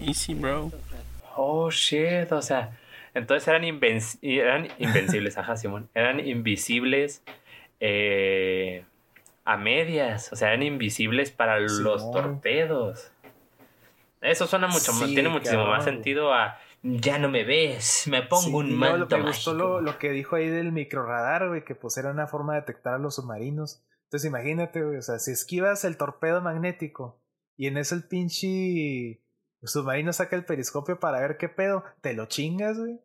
Easy, 0.00 0.32
bro. 0.32 0.70
Oh, 1.42 1.70
shit, 1.70 2.30
o 2.32 2.42
sea, 2.42 2.78
entonces 3.14 3.48
eran, 3.48 3.62
invenci- 3.62 4.18
eran 4.22 4.68
invencibles, 4.78 5.38
ajá, 5.38 5.56
Simón. 5.56 5.88
Eran 5.94 6.20
invisibles 6.20 7.22
eh, 7.80 8.84
a 9.44 9.56
medias, 9.56 10.30
o 10.32 10.36
sea, 10.36 10.48
eran 10.48 10.62
invisibles 10.62 11.30
para 11.30 11.58
los 11.58 12.10
torpedos. 12.12 13.10
Eso 14.20 14.46
suena 14.46 14.66
mucho 14.66 14.92
más, 14.92 15.08
Sí, 15.08 15.14
tiene 15.14 15.30
muchísimo 15.30 15.64
más 15.66 15.84
sentido 15.84 16.34
a 16.34 16.58
ya 16.82 17.18
no 17.18 17.28
me 17.28 17.44
ves, 17.44 18.06
me 18.06 18.22
pongo 18.22 18.42
Sí, 18.42 18.54
un 18.54 18.74
manto 18.78 19.16
Me 19.18 19.24
gustó 19.24 19.52
lo, 19.54 19.80
lo 19.80 19.98
que 19.98 20.10
dijo 20.10 20.36
ahí 20.36 20.48
del 20.48 20.72
microradar, 20.72 21.48
güey, 21.48 21.64
que 21.64 21.74
pues 21.74 21.96
era 21.98 22.10
una 22.10 22.26
forma 22.26 22.54
de 22.54 22.60
detectar 22.60 22.94
a 22.94 22.98
los 22.98 23.16
submarinos. 23.16 23.82
Entonces 24.04 24.28
imagínate, 24.28 24.82
güey, 24.82 24.96
o 24.96 25.02
sea, 25.02 25.18
si 25.18 25.30
esquivas 25.30 25.84
el 25.84 25.96
torpedo 25.96 26.40
magnético 26.42 27.20
y 27.56 27.66
en 27.66 27.76
eso 27.78 27.94
el 27.94 28.04
pinche 28.04 29.20
submarino 29.68 30.12
saca 30.12 30.36
el 30.36 30.44
periscopio 30.44 30.98
para 30.98 31.20
ver 31.20 31.36
qué 31.36 31.48
pedo, 31.48 31.84
te 32.00 32.14
lo 32.14 32.26
chingas, 32.26 32.78
güey. 32.78 32.98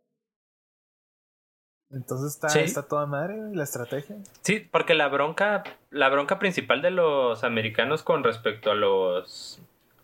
Entonces 1.92 2.34
está, 2.34 2.50
Sí. 2.50 2.60
está 2.60 2.88
toda 2.88 3.06
madre, 3.06 3.38
güey, 3.38 3.56
la 3.56 3.64
estrategia. 3.64 4.18
Sí, 4.42 4.60
porque 4.60 4.96
la 4.96 5.08
bronca, 5.08 5.64
la 5.92 6.10
bronca 6.10 6.40
principal 6.40 6.82
de 6.82 6.92
los 6.92 7.44
americanos 7.44 8.04
con 8.04 8.24
respecto 8.24 8.72
a 8.72 8.76
los 8.76 9.62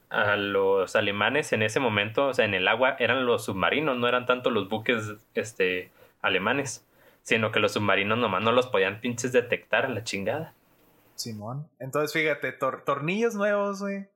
a 0.10 0.36
los 0.36 0.98
alemanes 0.98 1.54
en 1.54 1.64
ese 1.64 1.80
momento, 1.80 2.28
o 2.28 2.34
sea, 2.34 2.44
en 2.44 2.54
el 2.54 2.68
agua 2.68 2.98
eran 3.00 3.26
los 3.26 3.46
submarinos, 3.46 3.98
no 3.98 4.10
eran 4.10 4.26
tanto 4.26 4.50
los 4.50 4.68
buques 4.68 5.06
este 5.36 5.90
alemanes, 6.22 6.86
sino 7.24 7.54
que 7.54 7.62
los 7.62 7.72
submarinos 7.72 8.18
nomás 8.18 8.44
no 8.44 8.52
los 8.52 8.68
podían 8.68 9.00
pinches 9.00 9.32
detectar 9.32 9.86
a 9.86 9.90
la 9.90 10.04
chingada. 10.04 10.54
Simón. 11.16 11.70
Entonces 11.80 12.12
fíjate, 12.12 12.52
tor- 12.52 12.84
tornillos 12.84 13.36
nuevos, 13.36 13.80
güey 13.80 14.08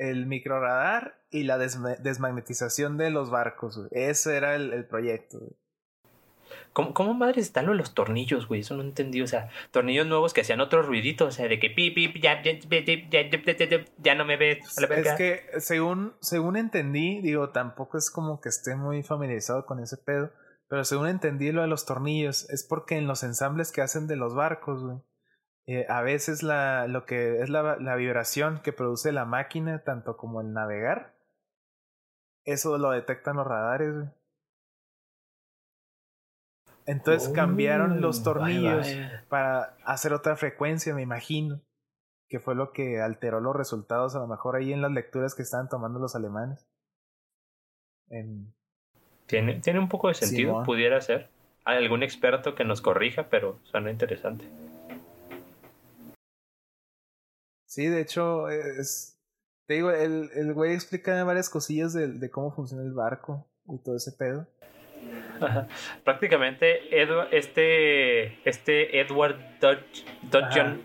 el 0.00 0.24
microradar 0.24 1.20
y 1.30 1.42
la 1.44 1.58
desmagnetización 1.58 2.96
de 2.96 3.10
los 3.10 3.30
barcos, 3.30 3.76
güey. 3.76 3.88
Ese 3.92 4.34
era 4.36 4.54
el, 4.54 4.72
el 4.72 4.86
proyecto, 4.86 5.38
¿Cómo, 6.72 6.94
¿Cómo 6.94 7.14
madres 7.14 7.46
están 7.46 7.66
lo 7.66 7.74
los 7.74 7.94
tornillos, 7.94 8.48
güey? 8.48 8.60
Eso 8.60 8.76
no 8.76 8.82
entendí. 8.82 9.20
O 9.22 9.26
sea, 9.26 9.50
tornillos 9.72 10.06
nuevos 10.06 10.32
que 10.32 10.40
hacían 10.40 10.60
otros 10.60 10.86
ruiditos. 10.86 11.28
O 11.28 11.30
sea, 11.32 11.48
de 11.48 11.58
que 11.58 11.68
pip, 11.70 11.94
pip, 11.94 12.16
ya, 12.22 12.42
ya, 12.42 12.58
ya, 12.58 13.86
ya, 13.98 14.14
no 14.14 14.24
me 14.24 14.36
ves. 14.36 14.78
A 14.78 14.82
la 14.82 14.96
es 14.96 15.12
que, 15.14 15.42
según, 15.58 16.14
según 16.20 16.56
entendí, 16.56 17.20
digo, 17.20 17.50
tampoco 17.50 17.98
es 17.98 18.10
como 18.10 18.40
que 18.40 18.48
esté 18.48 18.76
muy 18.76 19.02
familiarizado 19.02 19.66
con 19.66 19.80
ese 19.80 19.96
pedo. 19.96 20.32
Pero 20.68 20.84
según 20.84 21.08
entendí 21.08 21.50
lo 21.50 21.62
de 21.62 21.68
los 21.68 21.84
tornillos, 21.84 22.48
es 22.50 22.64
porque 22.64 22.96
en 22.96 23.08
los 23.08 23.24
ensambles 23.24 23.72
que 23.72 23.82
hacen 23.82 24.06
de 24.06 24.16
los 24.16 24.34
barcos, 24.34 24.82
güey, 24.82 24.98
eh, 25.66 25.86
a 25.88 26.02
veces 26.02 26.42
la, 26.42 26.86
lo 26.88 27.06
que 27.06 27.40
es 27.42 27.48
la, 27.50 27.76
la 27.76 27.94
vibración 27.96 28.60
que 28.62 28.72
produce 28.72 29.12
la 29.12 29.24
máquina, 29.24 29.84
tanto 29.84 30.16
como 30.16 30.40
el 30.40 30.52
navegar, 30.52 31.14
eso 32.44 32.76
lo 32.78 32.90
detectan 32.90 33.36
los 33.36 33.46
radares, 33.46 33.94
güey. 33.94 34.08
Entonces 36.86 37.28
cambiaron 37.28 38.00
los 38.00 38.20
Oh, 38.20 38.24
tornillos 38.24 38.86
vaya, 38.86 39.06
vaya. 39.06 39.24
para 39.28 39.76
hacer 39.84 40.12
otra 40.12 40.36
frecuencia, 40.36 40.94
me 40.94 41.02
imagino. 41.02 41.60
Que 42.28 42.38
fue 42.40 42.54
lo 42.54 42.72
que 42.72 43.00
alteró 43.00 43.40
los 43.40 43.54
resultados, 43.56 44.14
a 44.14 44.20
lo 44.20 44.26
mejor 44.28 44.56
ahí 44.56 44.72
en 44.72 44.82
las 44.82 44.92
lecturas 44.92 45.34
que 45.34 45.42
estaban 45.42 45.68
tomando 45.68 45.98
los 45.98 46.14
alemanes. 46.14 46.66
En- 48.08 48.52
Tiene, 49.26 49.60
tiene 49.60 49.78
un 49.78 49.88
poco 49.88 50.08
de 50.08 50.14
sentido, 50.14 50.62
pudiera 50.64 51.00
ser. 51.00 51.28
Hay 51.64 51.76
algún 51.76 52.02
experto 52.02 52.54
que 52.54 52.64
nos 52.64 52.80
corrija, 52.80 53.28
pero 53.28 53.58
suena 53.64 53.90
interesante. 53.90 54.44
Sí, 57.70 57.86
de 57.86 58.00
hecho, 58.00 58.48
es. 58.48 59.16
Te 59.66 59.74
digo, 59.74 59.92
el, 59.92 60.28
el 60.34 60.52
güey 60.54 60.72
explica 60.74 61.22
varias 61.22 61.48
cosillas 61.48 61.92
de, 61.92 62.08
de 62.08 62.30
cómo 62.30 62.50
funciona 62.52 62.82
el 62.82 62.92
barco 62.92 63.46
y 63.68 63.78
todo 63.78 63.96
ese 63.96 64.10
pedo. 64.10 64.48
Prácticamente 66.04 66.80
este, 67.30 68.48
este 68.48 69.00
Edward 69.00 69.36
Dodge, 69.60 70.04
Dodgeon 70.30 70.84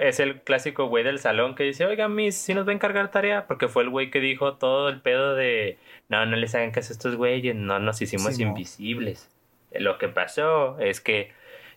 es 0.00 0.18
el 0.20 0.40
clásico 0.40 0.86
güey 0.88 1.04
del 1.04 1.18
salón 1.18 1.54
que 1.54 1.64
dice, 1.64 1.84
oiga, 1.84 2.08
Miss, 2.08 2.34
si 2.36 2.54
nos 2.54 2.66
va 2.66 2.72
a 2.72 2.74
encargar 2.74 3.10
tarea, 3.10 3.46
porque 3.46 3.68
fue 3.68 3.82
el 3.82 3.90
güey 3.90 4.10
que 4.10 4.20
dijo 4.20 4.56
todo 4.56 4.88
el 4.88 5.02
pedo 5.02 5.34
de, 5.34 5.78
no, 6.08 6.24
no 6.26 6.36
les 6.36 6.54
hagan 6.54 6.70
caso 6.72 6.92
a 6.92 6.96
estos 6.96 7.14
güeyes, 7.16 7.54
no 7.54 7.78
nos 7.78 8.00
hicimos 8.00 8.34
Sí, 8.34 8.42
no. 8.42 8.48
invisibles. 8.50 9.28
Lo 9.72 9.98
que 9.98 10.08
pasó 10.08 10.78
es 10.80 11.00
que, 11.02 11.30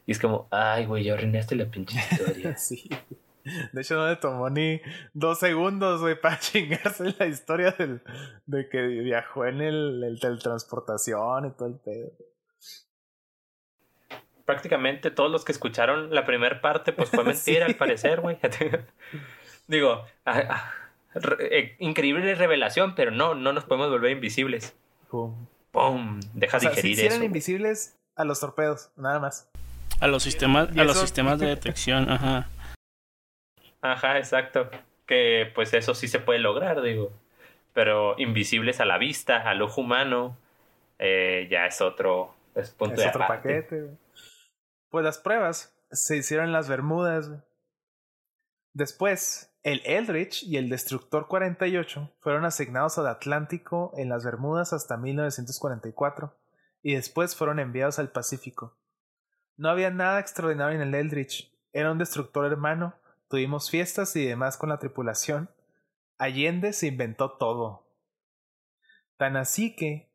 y 0.05 0.13
es 0.13 0.19
como, 0.19 0.47
ay, 0.51 0.85
güey, 0.85 1.03
ya 1.03 1.13
arruinaste 1.15 1.55
la 1.55 1.65
pinche 1.65 1.99
historia. 2.11 2.55
Sí. 2.57 2.89
De 3.71 3.81
hecho, 3.81 3.95
no 3.95 4.07
le 4.07 4.15
tomó 4.17 4.49
ni 4.49 4.81
dos 5.13 5.39
segundos, 5.39 6.01
güey, 6.01 6.19
para 6.19 6.39
chingarse 6.39 7.13
la 7.17 7.25
historia 7.27 7.71
del, 7.71 8.01
de 8.45 8.67
que 8.69 8.81
viajó 8.81 9.45
en 9.45 9.62
el, 9.62 10.03
el 10.03 10.19
teletransportación 10.19 11.45
y 11.47 11.51
todo 11.51 11.67
el 11.69 11.75
pedo. 11.75 12.12
prácticamente 14.45 15.12
todos 15.12 15.29
los 15.31 15.43
que 15.43 15.51
escucharon 15.51 16.13
la 16.13 16.25
primera 16.25 16.62
parte, 16.62 16.93
pues 16.93 17.10
fue 17.10 17.23
mentira 17.25 17.65
Sí. 17.65 17.71
al 17.71 17.75
parecer, 17.75 18.21
güey. 18.21 18.38
Digo, 19.67 20.05
ah, 20.25 20.43
ah, 20.49 20.73
re- 21.15 21.60
eh, 21.60 21.75
increíble 21.79 22.33
revelación, 22.36 22.95
pero 22.95 23.12
no, 23.12 23.36
no 23.36 23.51
nos 23.51 23.65
podemos 23.65 23.89
volver 23.89 24.12
invisibles. 24.12 24.75
Pum. 25.10 25.47
¡Pum! 25.71 26.19
Deja 26.33 26.57
O 26.57 26.60
sea, 26.62 26.69
digerir 26.69 26.95
sí 26.95 27.01
eran 27.05 27.17
eso. 27.17 27.25
invisibles 27.25 27.97
a 28.15 28.23
los 28.23 28.39
torpedos, 28.39 28.89
nada 28.95 29.19
más. 29.19 29.49
A 29.99 30.07
los 30.07 30.23
sistemas, 30.23 30.69
a 30.77 30.83
los 30.83 30.97
sistemas 30.97 31.39
de 31.39 31.47
detección, 31.47 32.10
ajá. 32.10 32.47
Ajá, 33.91 34.17
exacto. 34.17 34.69
Que 35.06 35.52
pues 35.56 35.73
eso 35.73 35.95
sí 35.95 36.08
se 36.08 36.19
puede 36.19 36.39
lograr, 36.39 36.82
digo. 36.82 37.12
Pero 37.73 38.15
invisibles 38.17 38.80
a 38.80 38.86
la 38.86 38.97
vista, 38.97 39.50
al 39.50 39.62
ojo 39.62 39.82
humano, 39.82 40.38
eh, 41.00 41.47
ya 41.50 41.65
es 41.65 41.82
otro 41.82 42.34
es 42.56 42.71
punto 42.71 42.95
es 42.95 43.02
de 43.02 43.08
otro 43.10 43.23
aparte. 43.23 43.62
paquete. 43.62 43.97
Pues 44.89 45.06
las 45.06 45.19
pruebas 45.19 45.78
se 45.91 46.17
hicieron 46.17 46.47
en 46.47 46.54
las 46.54 46.67
Bermudas. 46.67 47.32
Después, 48.73 49.54
el 49.63 49.82
Eldridge 49.86 50.43
y 50.43 50.58
el 50.58 50.69
Destructor 50.69 51.28
48 51.28 52.13
fueron 52.19 52.45
asignados 52.45 52.97
al 52.97 53.08
Atlántico 53.08 53.91
en 53.97 54.10
las 54.10 54.23
Bermudas 54.23 54.73
hasta 54.73 54.97
1944 54.97 56.36
y 56.82 56.95
después 56.95 57.36
fueron 57.36 57.60
enviados 57.60 58.00
al 58.00 58.12
Pacífico. 58.12 58.78
No 59.58 59.69
había 59.69 59.89
nada 59.89 60.19
extraordinario 60.19 60.80
en 60.80 60.88
el 60.88 60.95
Eldridge. 60.95 61.52
Era 61.73 61.91
un 61.91 61.97
destructor 61.97 62.45
hermano. 62.45 62.95
Tuvimos 63.29 63.69
fiestas 63.69 64.15
y 64.15 64.25
demás 64.25 64.57
con 64.57 64.69
la 64.69 64.79
tripulación. 64.79 65.49
Allende 66.17 66.73
se 66.73 66.87
inventó 66.87 67.37
todo. 67.37 67.87
Tan 69.17 69.35
así 69.35 69.75
que, 69.75 70.13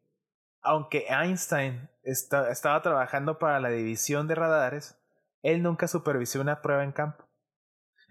aunque 0.63 1.07
Einstein 1.09 1.91
esta- 2.03 2.51
estaba 2.51 2.81
trabajando 2.83 3.39
para 3.39 3.61
la 3.61 3.69
división 3.69 4.29
de 4.29 4.35
radares, 4.35 4.99
él 5.43 5.63
nunca 5.63 5.89
supervisó 5.89 6.41
una 6.41 6.63
prueba 6.63 6.85
en 6.85 6.93
campo. 6.93 7.25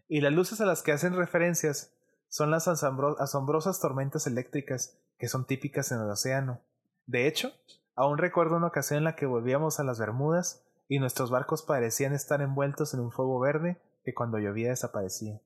Y 0.07 0.21
las 0.21 0.33
luces 0.33 0.61
a 0.61 0.65
las 0.65 0.83
que 0.83 0.91
hacen 0.91 1.15
referencias 1.15 1.95
son 2.27 2.51
las 2.51 2.67
asombro- 2.67 3.15
asombrosas 3.19 3.79
tormentas 3.79 4.27
eléctricas 4.27 4.99
que 5.17 5.27
son 5.27 5.45
típicas 5.45 5.91
en 5.91 6.01
el 6.01 6.09
océano. 6.09 6.61
De 7.05 7.27
hecho, 7.27 7.53
aún 7.95 8.17
recuerdo 8.17 8.57
una 8.57 8.67
ocasión 8.67 8.99
en 8.99 9.03
la 9.05 9.15
que 9.15 9.25
volvíamos 9.25 9.79
a 9.79 9.83
las 9.83 9.99
Bermudas 9.99 10.65
y 10.87 10.99
nuestros 10.99 11.31
barcos 11.31 11.63
parecían 11.63 12.13
estar 12.13 12.41
envueltos 12.41 12.93
en 12.93 12.99
un 12.99 13.11
fuego 13.11 13.39
verde 13.39 13.81
que 14.03 14.13
cuando 14.13 14.39
llovía 14.39 14.69
desaparecía. 14.69 15.41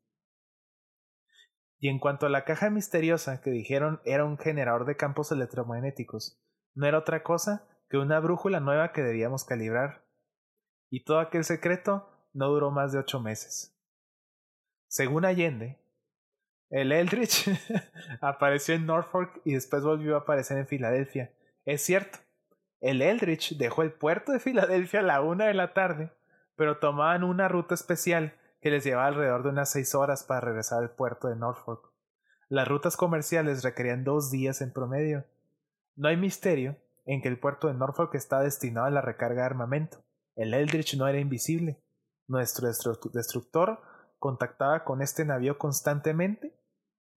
Y 1.79 1.89
en 1.89 1.99
cuanto 1.99 2.25
a 2.25 2.29
la 2.29 2.45
caja 2.45 2.69
misteriosa 2.69 3.41
que 3.41 3.51
dijeron 3.51 4.01
era 4.05 4.25
un 4.25 4.37
generador 4.37 4.85
de 4.85 4.95
campos 4.95 5.31
electromagnéticos, 5.31 6.41
no 6.73 6.87
era 6.87 6.97
otra 6.97 7.23
cosa 7.23 7.67
que 7.89 7.97
una 7.97 8.19
brújula 8.19 8.59
nueva 8.59 8.91
que 8.91 9.03
debíamos 9.03 9.45
calibrar. 9.45 10.05
Y 10.89 11.03
todo 11.03 11.19
aquel 11.19 11.43
secreto 11.43 12.09
no 12.33 12.49
duró 12.49 12.71
más 12.71 12.91
de 12.91 12.99
ocho 12.99 13.19
meses. 13.19 13.77
Según 14.87 15.25
Allende, 15.25 15.79
el 16.69 16.91
Eldridge 16.91 17.49
apareció 18.21 18.75
en 18.75 18.85
Norfolk 18.85 19.41
y 19.45 19.53
después 19.53 19.83
volvió 19.83 20.15
a 20.15 20.19
aparecer 20.19 20.57
en 20.57 20.67
Filadelfia. 20.67 21.33
Es 21.65 21.81
cierto, 21.81 22.19
el 22.81 23.01
Eldridge 23.01 23.57
dejó 23.57 23.81
el 23.81 23.91
puerto 23.91 24.31
de 24.31 24.39
Filadelfia 24.39 24.99
a 24.99 25.03
la 25.03 25.21
una 25.21 25.45
de 25.45 25.53
la 25.53 25.73
tarde, 25.73 26.11
pero 26.55 26.79
tomaban 26.79 27.23
una 27.23 27.47
ruta 27.47 27.75
especial 27.75 28.35
que 28.65 28.71
les 28.71 28.83
llevaba 28.83 29.05
alrededor 29.05 29.43
de 29.43 29.49
unas 29.49 29.69
seis 29.69 29.93
horas 29.93 30.23
para 30.23 30.41
regresar 30.41 30.81
al 30.81 30.95
puerto 30.95 31.27
de 31.27 31.35
Norfolk. 31.35 31.93
Las 32.49 32.67
rutas 32.67 32.97
comerciales 32.97 33.63
requerían 33.63 34.03
dos 34.03 34.31
días 34.31 34.59
en 34.59 34.73
promedio. 34.73 35.23
No 35.95 36.07
hay 36.07 36.17
misterio 36.17 36.75
en 37.05 37.21
que 37.21 37.27
el 37.27 37.39
puerto 37.39 37.67
de 37.67 37.75
Norfolk 37.75 38.15
está 38.15 38.39
destinado 38.39 38.87
a 38.87 38.89
la 38.89 39.01
recarga 39.01 39.41
de 39.41 39.45
armamento. 39.45 40.03
El 40.35 40.55
Eldridge 40.55 40.97
no 40.97 41.07
era 41.07 41.19
invisible. 41.19 41.79
Nuestro 42.27 42.67
destru- 42.67 43.11
destructor 43.11 43.81
contactaba 44.17 44.83
con 44.83 45.03
este 45.03 45.25
navío 45.25 45.59
constantemente 45.59 46.59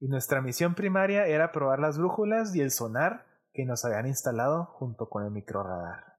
Y 0.00 0.08
nuestra 0.08 0.42
misión 0.42 0.74
primaria 0.74 1.28
era 1.28 1.50
probar 1.50 1.78
las 1.78 1.96
brújulas 1.96 2.54
y 2.54 2.60
el 2.60 2.72
sonar 2.72 3.24
que 3.54 3.64
nos 3.64 3.86
habían 3.86 4.06
instalado 4.06 4.66
junto 4.66 5.08
con 5.08 5.24
el 5.24 5.30
microradar. 5.30 6.18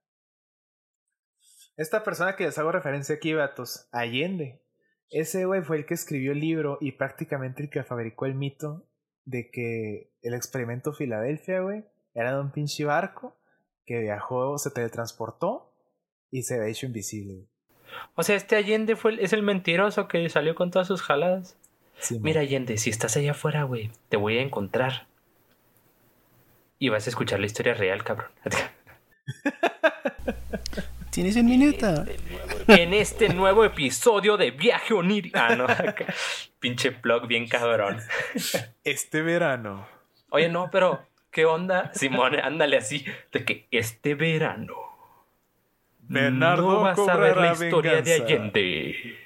Esta 1.78 2.04
persona 2.04 2.36
que 2.36 2.46
les 2.46 2.58
hago 2.58 2.72
referencia 2.72 3.13
aquí, 3.13 3.36
vatos, 3.36 3.88
Allende. 3.92 4.65
Ese 5.12 5.45
güey 5.45 5.62
fue 5.63 5.78
el 5.78 5.86
que 5.86 5.93
escribió 5.95 6.32
el 6.34 6.39
libro 6.39 6.78
y 6.82 6.91
prácticamente 6.93 7.63
el 7.63 7.69
que 7.69 7.84
fabricó 7.84 8.26
el 8.26 8.36
mito 8.36 8.86
de 9.26 9.50
que 9.50 10.12
el 10.22 10.34
experimento 10.34 10.93
Filadelfia, 10.93 11.62
güey, 11.62 11.84
era 12.13 12.34
de 12.36 12.41
un 12.41 12.52
pinche 12.52 12.86
barco 12.86 13.36
que 13.86 14.00
viajó, 14.00 14.58
se 14.58 14.69
teletransportó 14.72 15.74
y 16.32 16.43
se 16.43 16.56
había 16.56 16.67
hecho 16.69 16.86
invisible. 16.86 17.45
O 18.15 18.22
sea, 18.24 18.36
este 18.36 18.56
Allende 18.56 18.95
fue 18.95 19.13
el- 19.13 19.19
es 19.19 19.34
el 19.34 19.41
mentiroso 19.41 20.08
que 20.08 20.30
salió 20.30 20.54
con 20.54 20.69
todas 20.69 20.88
sus 20.88 21.02
jaladas. 21.02 21.56
Sí, 22.00 22.19
Mira, 22.19 22.41
Allende, 22.41 22.78
si 22.78 22.89
estás 22.91 23.17
allá 23.17 23.32
afuera, 23.32 23.63
güey, 23.63 23.91
te 24.10 24.17
voy 24.17 24.38
a 24.38 24.41
encontrar. 24.41 25.08
Y 26.78 26.89
vas 26.89 27.08
a 27.08 27.10
escuchar 27.10 27.39
la 27.39 27.48
historia 27.48 27.74
real, 27.74 28.04
cabrón. 28.04 28.30
¿Tienes 31.12 31.36
un 31.36 31.45
minuto? 31.48 31.88
en 32.67 32.93
este 32.93 33.30
nuevo 33.30 33.63
episodio 33.65 34.38
de 34.38 34.52
Viaje 34.52 34.93
Onírico. 34.93 35.39
Ah, 35.39 35.56
no, 35.56 35.67
pinche 36.60 36.89
blog 36.91 37.28
bien 37.28 37.48
cabrón. 37.48 38.00
Este 38.84 39.22
verano. 39.22 39.88
Oye, 40.30 40.50
no, 40.50 40.69
pero, 40.72 41.08
¿qué 41.32 41.45
onda? 41.45 41.91
Simón, 41.93 42.39
ándale 42.39 42.78
así, 42.78 43.06
de 43.32 43.45
que 43.45 43.67
este 43.72 44.15
verano. 44.15 44.76
Bernardo 46.02 46.72
no 46.72 46.82
vas 46.82 47.00
a 47.00 47.15
ver 47.17 47.38
la 47.38 47.54
historia 47.54 48.02
de. 48.02 48.13
Allende. 48.13 49.17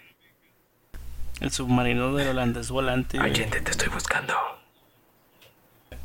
El 1.41 1.51
submarino 1.51 2.13
del 2.15 2.29
holandés 2.29 2.69
volante. 2.69 3.19
Allende, 3.19 3.61
te 3.61 3.71
estoy 3.71 3.89
buscando. 3.89 4.33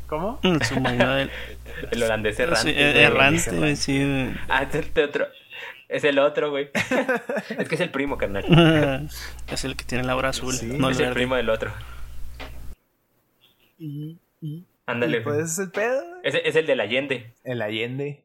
¿Cómo? 0.07 0.39
El 0.41 0.61
submarino 0.63 1.15
del 1.15 1.31
El 1.91 2.03
holandés 2.03 2.39
errante. 2.39 2.73
Sí, 2.73 2.73
errante, 2.77 3.51
güey, 3.51 3.75
sí. 3.75 4.33
Ah, 4.47 4.63
es 4.63 4.73
el 4.75 5.03
otro. 5.03 5.27
Es 5.89 6.03
el 6.03 6.19
otro, 6.19 6.51
güey. 6.51 6.69
es 7.57 7.67
que 7.67 7.75
es 7.75 7.81
el 7.81 7.89
primo, 7.91 8.17
carnal. 8.17 8.45
Es 9.51 9.65
el 9.65 9.75
que 9.75 9.83
tiene 9.83 10.03
la 10.05 10.15
obra 10.15 10.29
azul, 10.29 10.53
Sí. 10.53 10.67
no 10.67 10.89
es 10.91 10.97
el 10.99 11.05
verde. 11.05 11.15
primo 11.15 11.35
del 11.35 11.49
otro. 11.49 11.71
Y, 13.77 14.19
y, 14.41 14.65
Ándale. 14.85 15.17
y 15.17 15.21
pues 15.21 15.37
ese 15.37 15.45
es 15.45 15.59
el 15.59 15.71
pedo, 15.71 16.01
güey. 16.07 16.19
Es, 16.23 16.35
es 16.43 16.55
el 16.55 16.65
del 16.67 16.79
Allende. 16.79 17.33
El 17.43 17.61
Allende. 17.61 18.23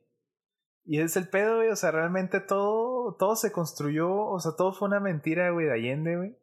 Y 0.86 0.96
ese 0.98 1.06
es 1.06 1.16
el 1.16 1.28
pedo, 1.28 1.56
güey. 1.56 1.68
O 1.70 1.76
sea, 1.76 1.90
realmente 1.90 2.40
todo, 2.40 3.14
todo 3.18 3.36
se 3.36 3.52
construyó. 3.52 4.12
O 4.14 4.38
sea, 4.40 4.52
todo 4.56 4.72
fue 4.72 4.88
una 4.88 5.00
mentira, 5.00 5.50
güey, 5.50 5.66
de 5.66 5.72
Allende, 5.72 6.16
güey. 6.16 6.34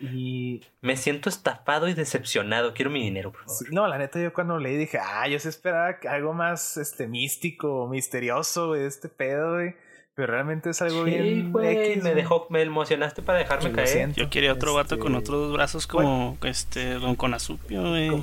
Y 0.00 0.62
Me 0.80 0.96
siento 0.96 1.28
estafado 1.28 1.86
y 1.86 1.94
decepcionado. 1.94 2.72
Quiero 2.72 2.90
mi 2.90 3.02
dinero, 3.02 3.30
por 3.32 3.42
favor. 3.42 3.56
sí, 3.56 3.64
no, 3.70 3.86
la 3.86 3.98
neta, 3.98 4.18
yo 4.18 4.32
cuando 4.32 4.58
leí 4.58 4.76
dije, 4.76 4.98
ah, 5.00 5.28
yo 5.28 5.38
se 5.38 5.50
esperaba 5.50 6.00
que 6.00 6.08
algo 6.08 6.32
más 6.32 6.78
este 6.78 7.06
místico, 7.06 7.86
misterioso, 7.86 8.68
güey, 8.68 8.80
de 8.80 8.86
este 8.88 9.08
pedo, 9.10 9.54
güey. 9.54 9.74
Pero 10.20 10.34
realmente 10.34 10.68
es 10.68 10.82
algo 10.82 11.04
Sí, 11.06 11.10
bien. 11.12 11.50
X, 11.64 12.02
me 12.02 12.14
dejó, 12.14 12.46
me 12.50 12.60
emocionaste 12.60 13.22
para 13.22 13.38
dejarme 13.38 13.72
caer. 13.72 13.88
siento. 13.88 14.20
Yo 14.20 14.28
quería 14.28 14.52
otro 14.52 14.74
vato 14.74 14.98
con 14.98 15.14
Este, 15.14 15.18
otros 15.24 15.40
dos 15.46 15.52
brazos 15.54 15.86
como 15.86 16.36
este 16.42 16.94
Don 16.94 17.14
Conazupio, 17.16 17.80
güey. 17.88 18.22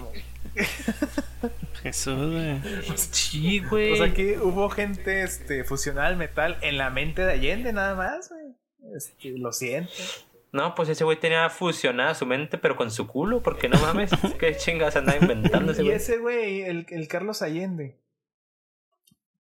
Jesús, 1.81 2.31
güey. 2.31 2.61
Sí, 2.95 3.59
güey. 3.67 3.93
O 3.93 3.95
sea 3.95 4.13
que 4.13 4.37
hubo 4.37 4.69
gente 4.69 5.23
este, 5.23 5.63
fusionada 5.63 6.07
al 6.07 6.17
metal 6.17 6.59
en 6.61 6.77
la 6.77 6.91
mente 6.91 7.25
de 7.25 7.31
Allende, 7.31 7.73
nada 7.73 7.95
más, 7.95 8.29
güey. 8.29 8.53
Este, 8.95 9.31
lo 9.39 9.51
siento. 9.51 9.91
No, 10.51 10.75
pues 10.75 10.89
ese 10.89 11.03
güey 11.03 11.19
tenía 11.19 11.49
fusionada 11.49 12.13
su 12.13 12.27
mente, 12.27 12.59
pero 12.59 12.75
con 12.75 12.91
su 12.91 13.07
culo, 13.07 13.41
porque 13.41 13.69
no 13.69 13.79
mames, 13.79 14.11
qué 14.39 14.55
chingas 14.55 14.95
andaba 14.95 15.17
inventando 15.19 15.71
ese 15.71 15.81
y 15.81 15.85
güey. 15.85 15.97
ese 15.97 16.17
güey, 16.19 16.61
el, 16.61 16.85
el 16.89 17.07
Carlos 17.07 17.41
Allende. 17.41 17.95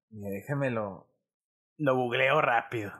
Mira, 0.09 0.29
déjame 0.31 0.71
lo. 1.77 1.95
Googleo 1.95 2.41
rápido. 2.41 2.91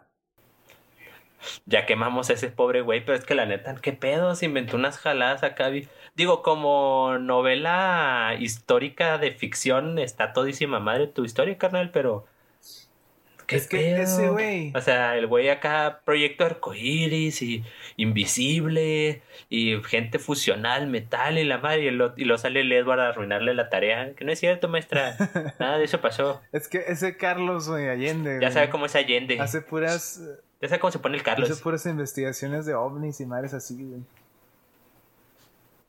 Ya 1.66 1.86
quemamos 1.86 2.30
a 2.30 2.34
ese 2.34 2.50
pobre 2.50 2.82
güey, 2.82 3.06
pero 3.06 3.18
es 3.18 3.26
que 3.26 3.36
la 3.36 3.46
neta, 3.46 3.76
qué 3.76 3.94
pedo, 3.94 4.36
se 4.36 4.46
inventó 4.46 4.76
unas 4.76 4.98
jaladas 4.98 5.44
acá. 5.44 5.70
Digo, 6.16 6.42
como 6.42 7.18
novela 7.20 8.36
histórica 8.40 9.18
de 9.18 9.32
ficción, 9.32 10.00
está 10.00 10.34
todísima 10.34 10.80
madre 10.80 11.08
tu 11.08 11.26
historia, 11.26 11.58
carnal, 11.58 11.92
pero. 11.92 12.26
¿Qué 13.48 13.56
Es 13.56 13.68
que 13.68 13.78
pedo? 13.78 14.04
ese 14.04 14.30
güey- 14.30 14.76
O 14.78 14.82
sea, 14.82 15.16
el 15.18 15.26
güey 15.26 15.48
acá, 15.50 16.02
proyecto 16.04 16.44
arcoíris 16.46 17.42
y 17.42 17.64
invisible 17.96 19.22
y 19.50 19.82
gente 19.84 20.20
fusional, 20.20 20.88
metal 20.88 21.38
y 21.38 21.46
la 21.46 21.58
madre, 21.58 21.86
y 21.86 21.92
lo, 21.92 22.14
y 22.18 22.26
lo 22.26 22.38
sale 22.38 22.60
el 22.62 22.72
Edward 22.74 23.00
a 23.00 23.08
arruinarle 23.10 23.54
la 23.54 23.70
tarea. 23.70 24.14
Que 24.16 24.26
no 24.26 24.32
es 24.34 24.40
cierto, 24.40 24.68
maestra. 24.68 25.16
Nada 25.60 25.78
de 25.78 25.86
eso 25.86 26.02
pasó. 26.02 26.42
Es 26.52 26.68
que 26.68 26.84
ese 26.88 27.16
Carlos 27.18 27.70
güey, 27.70 27.88
Allende. 27.88 28.34
Ya 28.34 28.38
güey, 28.40 28.52
sabe 28.52 28.70
cómo 28.70 28.86
es 28.86 28.96
Allende. 28.96 29.40
Hace 29.40 29.62
puras. 29.62 30.22
Ya 30.62 30.68
sabe 30.68 30.80
cómo 30.82 30.92
se 30.92 31.00
pone 31.00 31.16
el 31.18 31.24
Carlos. 31.24 31.50
Hace 31.50 31.62
puras 31.64 31.86
investigaciones 31.86 32.66
de 32.66 32.74
ovnis 32.76 33.20
y 33.22 33.26
madres 33.26 33.54
así, 33.54 33.82
güey. 33.82 34.02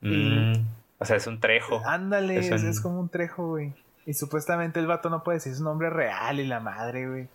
Mm, 0.01 0.53
o 0.97 1.05
sea, 1.05 1.17
es 1.17 1.27
un 1.27 1.39
trejo. 1.39 1.81
Ándale, 1.85 2.37
Es 2.37 2.51
es, 2.51 2.63
un- 2.63 2.69
es 2.69 2.79
como 2.81 2.99
un 2.99 3.09
trejo, 3.09 3.47
güey. 3.49 3.73
Y 4.05 4.13
supuestamente 4.13 4.79
el 4.79 4.87
vato 4.87 5.09
no 5.09 5.23
puede 5.23 5.37
decir 5.39 5.53
su 5.55 5.63
nombre 5.63 5.89
real 5.89 6.39
y 6.39 6.45
la 6.45 6.59
madre, 6.59 7.07
güey. 7.07 7.27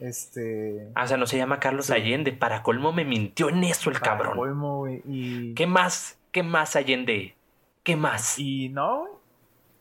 Este. 0.00 0.88
Ah, 0.94 1.04
o 1.04 1.06
sea, 1.06 1.16
no 1.16 1.26
se 1.26 1.36
llama 1.36 1.60
Carlos 1.60 1.86
Sí. 1.86 1.92
Allende. 1.92 2.32
Para 2.32 2.62
colmo 2.62 2.92
me 2.92 3.04
mintió 3.04 3.48
en 3.50 3.62
eso 3.64 3.90
el 3.90 3.98
para 4.00 4.12
cabrón. 4.16 4.36
colmo, 4.36 4.78
güey. 4.78 5.02
Y. 5.06 5.54
¿Qué 5.54 5.66
más? 5.66 6.18
¿Qué 6.32 6.42
más, 6.42 6.74
Allende? 6.76 7.34
¿Qué 7.82 7.96
más? 7.96 8.38
Y 8.38 8.68
no, 8.70 9.00
güey. 9.00 9.12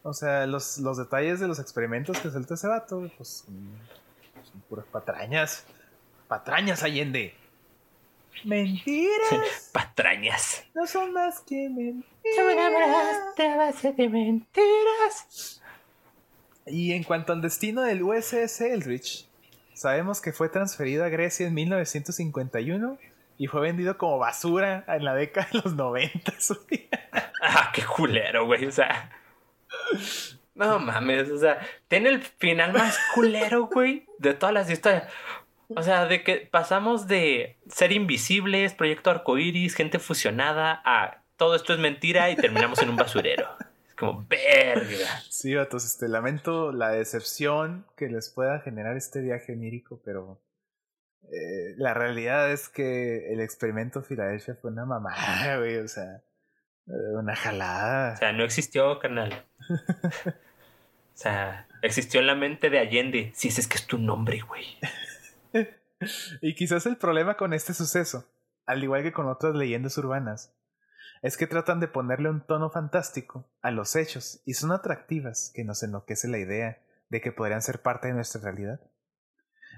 O 0.04 0.14
sea, 0.14 0.46
los, 0.48 0.78
los 0.80 0.98
detalles 0.98 1.40
de 1.40 1.48
los 1.48 1.60
experimentos 1.60 2.20
que 2.20 2.30
suelta 2.30 2.54
ese 2.54 2.68
vato, 2.68 3.00
güey, 3.00 3.12
pues 3.18 3.44
son, 3.46 3.70
son 4.44 4.62
puras 4.62 4.86
patrañas. 4.92 5.66
Patrañas, 6.28 6.84
Allende. 6.84 7.34
Mentiras. 8.46 9.70
Patrañas. 9.74 10.64
no 10.74 10.88
son 10.88 11.12
más 11.14 11.42
que 11.42 11.70
mentiras. 11.70 13.36
de 13.38 13.56
base 13.58 13.92
de 13.94 14.10
mentiras. 14.10 15.62
Y 16.66 16.94
en 16.94 17.04
cuanto 17.04 17.34
al 17.34 17.42
destino 17.42 17.82
del 17.82 18.04
USS 18.04 18.62
Eldridge, 18.62 19.28
sabemos 19.80 20.20
que 20.20 20.34
fue 20.34 20.50
transferido 20.50 21.06
a 21.06 21.10
Grecia 21.10 21.48
en 21.48 21.54
1951 21.54 22.98
y 23.38 23.48
fue 23.48 23.62
vendido 23.62 23.98
como 23.98 24.20
basura 24.20 24.84
en 24.90 25.06
la 25.06 25.16
década 25.16 25.48
de 25.54 25.62
los 25.64 25.74
90. 25.74 26.34
güey. 26.70 26.90
Ah, 27.42 27.72
qué 27.74 27.84
culero, 27.86 28.46
güey. 28.46 28.66
O 28.66 28.72
sea. 28.72 29.10
No 30.54 30.80
mames, 30.80 31.32
o 31.32 31.38
sea, 31.38 31.66
tiene 31.88 32.10
el 32.10 32.22
final 32.22 32.74
más 32.74 33.00
culero, 33.16 33.68
güey, 33.68 34.06
de 34.18 34.34
todas 34.34 34.54
las 34.54 34.70
historias. 34.70 35.06
O 35.70 35.82
sea, 35.82 36.06
de 36.08 36.24
que 36.24 36.36
pasamos 36.52 37.08
de 37.08 37.58
ser 37.70 37.94
invisibles, 37.94 38.74
proyecto 38.74 39.10
arcoíris, 39.10 39.76
gente 39.76 40.00
fusionada, 40.00 40.82
a 40.84 41.22
todo 41.38 41.56
esto 41.56 41.72
es 41.72 41.80
mentira 41.80 42.30
y 42.30 42.36
terminamos 42.36 42.82
en 42.82 42.90
un 42.90 42.98
basurero. 42.98 43.48
Como, 44.00 44.26
verga. 44.28 45.22
Sí, 45.30 45.54
vatos, 45.56 45.86
este, 45.86 46.08
lamento 46.08 46.72
la 46.72 46.90
decepción 46.90 47.86
que 47.98 48.08
les 48.08 48.30
pueda 48.30 48.60
generar 48.62 48.96
este 48.96 49.20
viaje 49.20 49.54
onírico, 49.54 50.02
pero 50.06 50.42
eh, 51.24 51.76
la 51.78 51.94
realidad 51.94 52.52
es 52.52 52.70
que 52.70 53.34
el 53.34 53.42
experimento 53.42 54.02
Filadelfia 54.02 54.56
fue 54.56 54.72
una 54.72 54.86
mamada, 54.86 55.58
güey, 55.58 55.78
o 55.78 55.88
sea, 55.88 56.24
eh, 56.88 57.16
una 57.16 57.36
jalada. 57.36 58.14
O 58.14 58.18
sea, 58.18 58.32
no 58.32 58.44
existió, 58.44 59.00
carnal. 59.00 59.46
O 61.12 61.22
sea, 61.22 61.68
existió 61.82 62.22
en 62.22 62.28
la 62.28 62.36
mente 62.36 62.70
de 62.70 62.80
Allende. 62.80 63.34
Si 63.36 63.50
ese 63.50 63.60
es 63.60 63.68
que 63.68 63.76
es 63.76 63.86
tu 63.86 63.98
nombre, 63.98 64.40
güey. 64.40 64.64
Y 66.42 66.56
quizás 66.56 66.86
el 66.86 66.96
problema 66.96 67.36
con 67.36 67.54
este 67.54 67.74
suceso, 67.74 68.26
al 68.66 68.82
igual 68.82 69.04
que 69.04 69.12
con 69.12 69.28
otras 69.28 69.54
leyendas 69.54 69.98
urbanas, 69.98 70.54
es 71.22 71.36
que 71.36 71.48
tratan 71.48 71.80
de 71.80 71.88
ponerle 71.88 72.30
un 72.30 72.46
tono 72.46 72.70
fantástico 72.70 73.50
a 73.62 73.72
los 73.72 73.96
hechos 73.96 74.42
y 74.46 74.54
son 74.54 74.72
atractivas 74.72 75.52
que 75.54 75.64
nos 75.64 75.84
enloquece 75.84 76.28
la 76.28 76.38
idea 76.38 76.82
de 77.10 77.22
que 77.22 77.32
podrían 77.32 77.62
ser 77.62 77.82
parte 77.82 78.08
de 78.08 78.14
nuestra 78.14 78.42
realidad. 78.42 78.80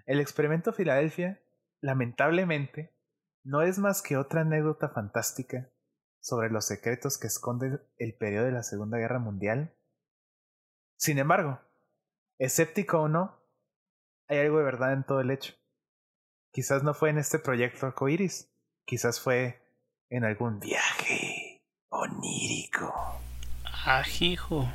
El 0.06 0.20
experimento 0.20 0.74
Filadelfia, 0.74 1.42
lamentablemente, 1.80 2.96
no 3.44 3.62
es 3.64 3.80
más 3.80 4.02
que 4.02 4.18
otra 4.18 4.42
anécdota 4.42 4.90
fantástica 4.90 5.70
sobre 6.20 6.52
los 6.52 6.66
secretos 6.66 7.18
que 7.18 7.28
esconde 7.28 7.80
el 7.98 8.16
periodo 8.16 8.46
de 8.46 8.52
la 8.52 8.64
Segunda 8.64 9.00
Guerra 9.00 9.20
Mundial. 9.20 9.76
Sin 10.98 11.18
embargo, 11.18 11.60
escéptico 12.38 13.02
o 13.02 13.08
no, 13.08 13.44
hay 14.28 14.40
algo 14.40 14.60
de 14.60 14.64
verdad 14.64 14.94
en 14.94 15.04
todo 15.04 15.22
el 15.22 15.32
hecho. 15.32 15.56
Quizás 16.52 16.84
no 16.84 16.94
fue 16.94 17.10
en 17.10 17.18
este 17.18 17.40
proyecto 17.40 17.88
arcoíris, 17.88 18.54
quizás 18.86 19.20
fue 19.20 19.62
en 20.10 20.26
algún 20.26 20.60
viaje 20.60 21.21
onírico. 22.02 22.92
Ah, 23.86 24.04
hijo. 24.20 24.68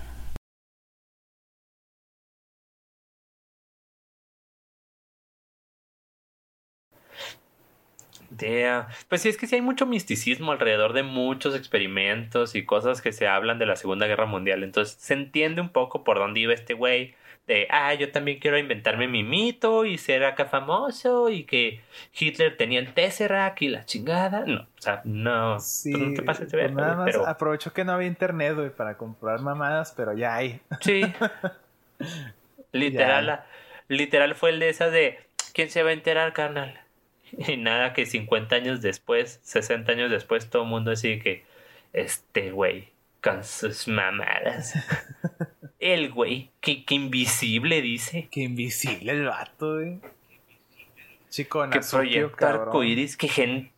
Yeah. 8.40 8.88
Pues 9.08 9.22
sí, 9.22 9.28
es 9.28 9.36
que 9.36 9.46
sí 9.46 9.54
hay 9.54 9.60
mucho 9.62 9.86
misticismo 9.86 10.52
alrededor 10.52 10.92
de 10.92 11.02
muchos 11.02 11.54
experimentos 11.54 12.54
y 12.54 12.64
cosas 12.64 13.00
que 13.00 13.12
se 13.12 13.28
hablan 13.28 13.58
de 13.58 13.66
la 13.66 13.76
Segunda 13.76 14.06
Guerra 14.06 14.26
Mundial. 14.26 14.62
Entonces 14.64 14.96
se 15.00 15.14
entiende 15.14 15.60
un 15.60 15.70
poco 15.70 16.04
por 16.04 16.18
dónde 16.18 16.40
iba 16.40 16.52
este 16.54 16.74
güey. 16.74 17.14
De, 17.46 17.68
ah, 17.70 17.94
yo 17.94 18.11
también 18.11 18.40
quiero 18.40 18.59
inventarme 18.59 19.06
mi 19.06 19.22
mito 19.22 19.85
y 19.85 19.98
ser 19.98 20.24
acá 20.24 20.46
famoso 20.46 21.30
y 21.30 21.44
que 21.44 21.80
Hitler 22.18 22.56
tenía 22.56 22.80
el 22.80 22.92
Tesseract 22.92 23.62
y 23.62 23.68
la 23.68 23.85
chingada. 23.85 24.44
No, 24.44 24.62
o 24.62 24.82
sea, 24.82 25.00
no. 25.04 25.61
Sí, 25.61 25.92
no 25.92 26.12
te 26.12 26.22
pases 26.22 26.50
de 26.50 26.59
pues 26.59 26.72
nada 26.72 26.96
más 26.96 27.06
pero 27.06 27.26
aprovechó 27.26 27.72
que 27.72 27.85
no 27.85 27.92
había 27.92 28.09
internet, 28.09 28.54
güey, 28.56 28.70
para 28.70 28.96
comprar 28.96 29.40
mamadas, 29.42 29.94
pero 29.96 30.12
ya 30.12 30.35
hay. 30.35 30.61
sí. 30.80 31.02
literal, 32.72 33.44
literal 33.88 34.35
fue 34.35 34.50
el 34.50 34.59
de 34.59 34.68
esa 34.68 34.90
de, 34.90 35.20
¿quién 35.54 35.70
se 35.70 35.85
va 35.85 35.90
a 35.90 35.92
enterar, 35.92 36.32
carnal? 36.32 36.80
Y 37.32 37.56
nada, 37.56 37.92
que 37.92 38.06
50 38.06 38.56
años 38.56 38.82
después, 38.82 39.40
60 39.42 39.92
años 39.92 40.11
después, 40.11 40.48
todo 40.50 40.62
el 40.62 40.68
mundo 40.68 40.90
así 40.90 41.18
que, 41.20 41.44
este 41.92 42.50
güey, 42.50 42.88
con 43.22 43.44
sus 43.44 43.88
mamadas. 43.88 44.74
El 45.92 46.12
güey, 46.12 46.51
que, 46.61 46.85
que 46.85 46.96
invisible 46.96 47.81
dice. 47.81 48.29
Qué 48.33 48.40
invisible 48.40 49.12
el 49.12 49.27
vato, 49.27 49.75
güey. 49.75 50.01
Chico, 51.29 51.62
Que 51.70 51.79
Nazukio, 51.79 52.33
proyecta 52.33 52.49
arcoíris, 52.51 53.16
que 53.16 53.29
gen... 53.29 53.72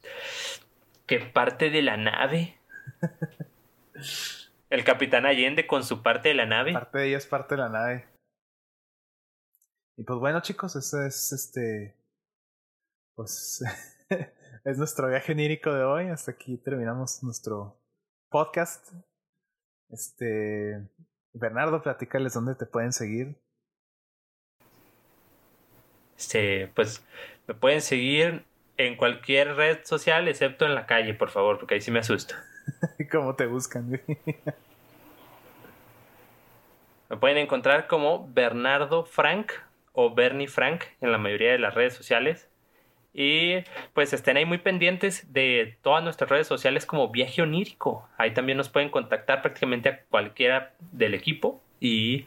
que 1.06 1.20
parte 1.20 1.68
de 1.68 1.82
la 1.82 1.98
nave. 1.98 2.56
El 4.70 4.84
capitán 4.84 5.26
Allende 5.26 5.66
con 5.66 5.84
su 5.84 6.02
parte 6.02 6.30
de 6.30 6.34
la 6.34 6.46
nave. 6.46 6.72
Parte 6.72 6.98
de 6.98 7.08
ella 7.08 7.18
es 7.18 7.26
parte 7.26 7.56
de 7.56 7.60
la 7.60 7.68
nave. 7.68 8.06
Y 9.98 10.04
pues 10.04 10.18
bueno, 10.18 10.40
chicos, 10.40 10.76
ese 10.76 11.06
es 11.08 11.32
este. 11.32 11.94
Pues. 13.16 13.62
es 14.64 14.78
nuestro 14.78 15.08
viaje 15.08 15.32
onírico 15.32 15.72
de 15.74 15.84
hoy. 15.84 16.08
Hasta 16.08 16.30
aquí 16.30 16.56
terminamos 16.56 17.22
nuestro 17.22 17.78
podcast. 18.30 18.92
Este. 19.90 20.88
Bernardo, 21.38 21.82
platícales 21.82 22.34
dónde 22.34 22.54
te 22.54 22.66
pueden 22.66 22.92
seguir. 22.92 23.36
Este, 26.16 26.70
pues 26.74 27.06
me 27.46 27.54
pueden 27.54 27.80
seguir 27.80 28.44
en 28.76 28.96
cualquier 28.96 29.54
red 29.54 29.78
social 29.84 30.28
excepto 30.28 30.66
en 30.66 30.74
la 30.74 30.86
calle, 30.86 31.14
por 31.14 31.30
favor, 31.30 31.58
porque 31.58 31.74
ahí 31.74 31.80
sí 31.80 31.90
me 31.90 32.00
asusto. 32.00 32.34
¿Cómo 33.10 33.34
te 33.34 33.46
buscan? 33.46 34.00
Me 37.08 37.16
pueden 37.16 37.38
encontrar 37.38 37.86
como 37.86 38.28
Bernardo 38.32 39.04
Frank 39.04 39.52
o 39.92 40.14
Bernie 40.14 40.48
Frank 40.48 40.84
en 41.00 41.12
la 41.12 41.18
mayoría 41.18 41.52
de 41.52 41.58
las 41.58 41.74
redes 41.74 41.94
sociales. 41.94 42.47
Y 43.20 43.64
pues 43.94 44.12
estén 44.12 44.36
ahí 44.36 44.44
muy 44.44 44.58
pendientes 44.58 45.32
de 45.32 45.76
todas 45.82 46.04
nuestras 46.04 46.30
redes 46.30 46.46
sociales 46.46 46.86
como 46.86 47.08
Viaje 47.08 47.42
Onírico. 47.42 48.08
Ahí 48.16 48.32
también 48.32 48.56
nos 48.56 48.68
pueden 48.68 48.90
contactar 48.90 49.42
prácticamente 49.42 49.88
a 49.88 50.02
cualquiera 50.04 50.72
del 50.92 51.14
equipo. 51.14 51.60
Y 51.80 52.26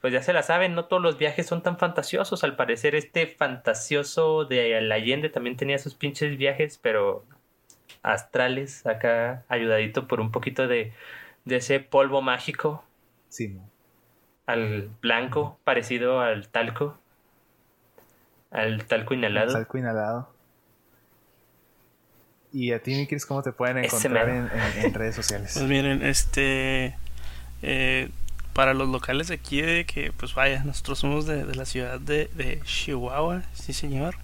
pues 0.00 0.12
ya 0.12 0.22
se 0.22 0.32
la 0.32 0.44
saben, 0.44 0.76
no 0.76 0.84
todos 0.84 1.02
los 1.02 1.18
viajes 1.18 1.44
son 1.44 1.64
tan 1.64 1.76
fantasiosos. 1.76 2.44
Al 2.44 2.54
parecer 2.54 2.94
este 2.94 3.26
fantasioso 3.26 4.44
de 4.44 4.76
Allende 4.76 5.28
también 5.28 5.56
tenía 5.56 5.78
sus 5.78 5.96
pinches 5.96 6.38
viajes, 6.38 6.78
pero 6.80 7.24
astrales 8.02 8.86
acá 8.86 9.44
ayudadito 9.48 10.06
por 10.06 10.20
un 10.20 10.30
poquito 10.30 10.68
de, 10.68 10.92
de 11.46 11.56
ese 11.56 11.80
polvo 11.80 12.22
mágico 12.22 12.84
Sí, 13.28 13.58
al 14.46 14.88
blanco 15.02 15.58
parecido 15.64 16.20
al 16.20 16.48
talco 16.48 16.96
al 18.50 18.84
talco 18.86 19.14
inhalado 19.14 19.52
Talco 19.52 19.78
inhalado. 19.78 20.32
Y 22.52 22.72
a 22.72 22.82
ti, 22.82 22.94
mi 22.94 23.06
Cris, 23.06 23.26
¿cómo 23.26 23.42
te 23.42 23.52
pueden 23.52 23.78
encontrar 23.78 24.28
en, 24.30 24.48
en- 24.50 24.84
en 24.86 24.94
redes 24.94 25.14
sociales? 25.14 25.52
Pues 25.54 25.66
miren, 25.66 26.02
este. 26.02 26.96
eh, 27.62 28.10
para 28.54 28.72
los 28.74 28.88
locales 28.88 29.28
de 29.28 29.34
aquí, 29.34 29.60
de 29.60 29.84
que, 29.84 30.12
pues 30.12 30.34
vaya, 30.34 30.64
nosotros 30.64 30.98
somos 30.98 31.26
de, 31.26 31.44
de 31.44 31.54
la 31.54 31.64
ciudad 31.66 32.00
de, 32.00 32.30
de 32.34 32.60
Chihuahua, 32.64 33.42
sí, 33.52 33.72
señor. 33.72 34.16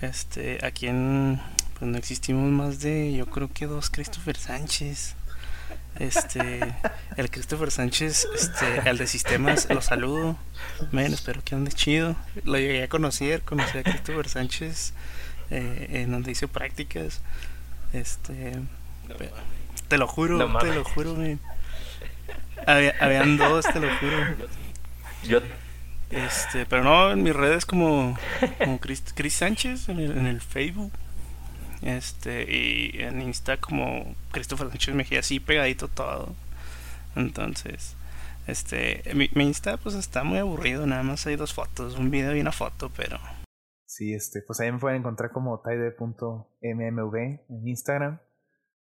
Este, 0.00 0.58
aquí 0.64 0.88
en. 0.88 1.40
Pues 1.78 1.90
no 1.90 1.98
existimos 1.98 2.50
más 2.50 2.80
de, 2.80 3.12
yo 3.12 3.26
creo 3.26 3.50
que 3.52 3.66
dos 3.66 3.90
Christopher 3.90 4.36
Sánchez. 4.38 5.14
Este, 5.98 6.60
el 7.16 7.30
Christopher 7.30 7.70
Sánchez, 7.70 8.26
este, 8.34 8.88
el 8.88 8.98
de 8.98 9.06
sistemas, 9.06 9.66
lo 9.70 9.80
saludo. 9.80 10.36
Men, 10.92 11.12
espero 11.14 11.40
que 11.44 11.54
ande 11.54 11.72
chido. 11.72 12.16
Lo 12.44 12.58
llegué 12.58 12.82
a 12.82 12.88
conocer, 12.88 13.42
conocí 13.42 13.78
a 13.78 13.82
Christopher 13.82 14.28
Sánchez 14.28 14.92
eh, 15.50 15.88
en 15.90 16.12
donde 16.12 16.32
hice 16.32 16.48
prácticas. 16.48 17.22
Este, 17.92 18.52
te 19.88 19.98
lo 19.98 20.06
juro, 20.06 20.36
No 20.38 20.58
te 20.58 20.74
lo 20.74 20.84
juro, 20.84 21.14
men. 21.14 21.40
Había- 22.66 22.94
habían 23.00 23.36
dos, 23.36 23.64
te 23.64 23.80
lo 23.80 23.88
juro. 23.98 24.16
yo 25.24 25.40
Este, 26.10 26.66
pero 26.66 26.82
no, 26.84 27.10
en 27.12 27.22
mis 27.22 27.34
redes 27.34 27.64
como, 27.66 28.18
como 28.58 28.78
Chris, 28.80 29.02
Chris 29.14 29.34
Sánchez 29.34 29.88
en 29.88 30.00
el, 30.00 30.10
en 30.18 30.26
el 30.26 30.40
Facebook. 30.40 30.92
Este, 31.82 32.44
y 32.50 33.02
en 33.02 33.20
Insta 33.22 33.58
como 33.58 34.14
Christopher 34.32 34.68
Sánchez 34.68 34.94
Mejía, 34.94 35.20
así 35.20 35.40
pegadito 35.40 35.88
todo. 35.88 36.34
Entonces, 37.14 37.96
este, 38.46 39.02
mi, 39.14 39.30
mi 39.34 39.44
Insta 39.44 39.76
pues 39.76 39.94
está 39.94 40.24
muy 40.24 40.38
aburrido, 40.38 40.86
nada 40.86 41.02
más 41.02 41.26
hay 41.26 41.36
dos 41.36 41.52
fotos, 41.52 41.98
un 41.98 42.10
video 42.10 42.34
y 42.36 42.40
una 42.40 42.52
foto, 42.52 42.90
pero 42.96 43.18
Sí, 43.96 44.12
este, 44.12 44.42
pues 44.42 44.60
ahí 44.60 44.70
me 44.70 44.78
pueden 44.78 44.98
encontrar 44.98 45.30
como 45.30 45.60
taide.mmv 45.60 47.16
en 47.16 47.66
Instagram. 47.66 48.20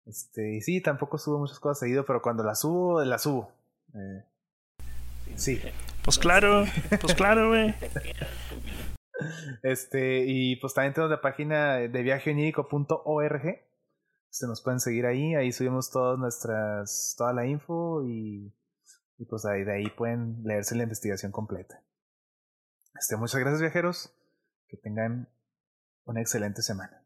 Este, 0.07 0.57
y 0.57 0.61
sí, 0.61 0.81
tampoco 0.81 1.19
subo 1.19 1.41
muchas 1.41 1.59
cosas 1.59 1.81
seguido, 1.81 2.05
pero 2.05 2.23
cuando 2.23 2.45
las 2.45 2.61
subo, 2.61 3.03
las 3.03 3.23
subo. 3.23 3.51
Eh, 3.95 4.25
sí. 5.35 5.61
pues 6.05 6.17
claro, 6.17 6.65
pues 7.01 7.15
claro, 7.15 7.49
güey. 7.49 7.75
Este, 9.63 10.25
y 10.27 10.57
pues 10.57 10.75
también 10.75 10.95
tenemos 10.95 11.11
la 11.11 11.21
página 11.21 11.75
de 11.77 12.03
viajeonírico.org. 12.03 13.43
Se 14.29 14.47
nos 14.47 14.63
pueden 14.63 14.81
seguir 14.81 15.07
ahí, 15.07 15.35
ahí 15.35 15.53
subimos 15.53 15.91
todas 15.91 16.19
nuestras, 16.19 17.15
toda 17.19 17.33
la 17.33 17.47
info 17.47 18.05
y, 18.05 18.55
y 19.19 19.25
pues 19.25 19.45
ahí, 19.45 19.65
de 19.65 19.73
ahí 19.73 19.91
pueden 19.91 20.43
leerse 20.45 20.77
la 20.77 20.85
investigación 20.85 21.33
completa. 21.33 21.83
Este, 22.99 23.17
muchas 23.17 23.41
gracias 23.41 23.61
viajeros, 23.61 24.15
que 24.69 24.77
tengan 24.77 25.29
una 26.05 26.21
excelente 26.21 26.63
semana. 26.63 27.00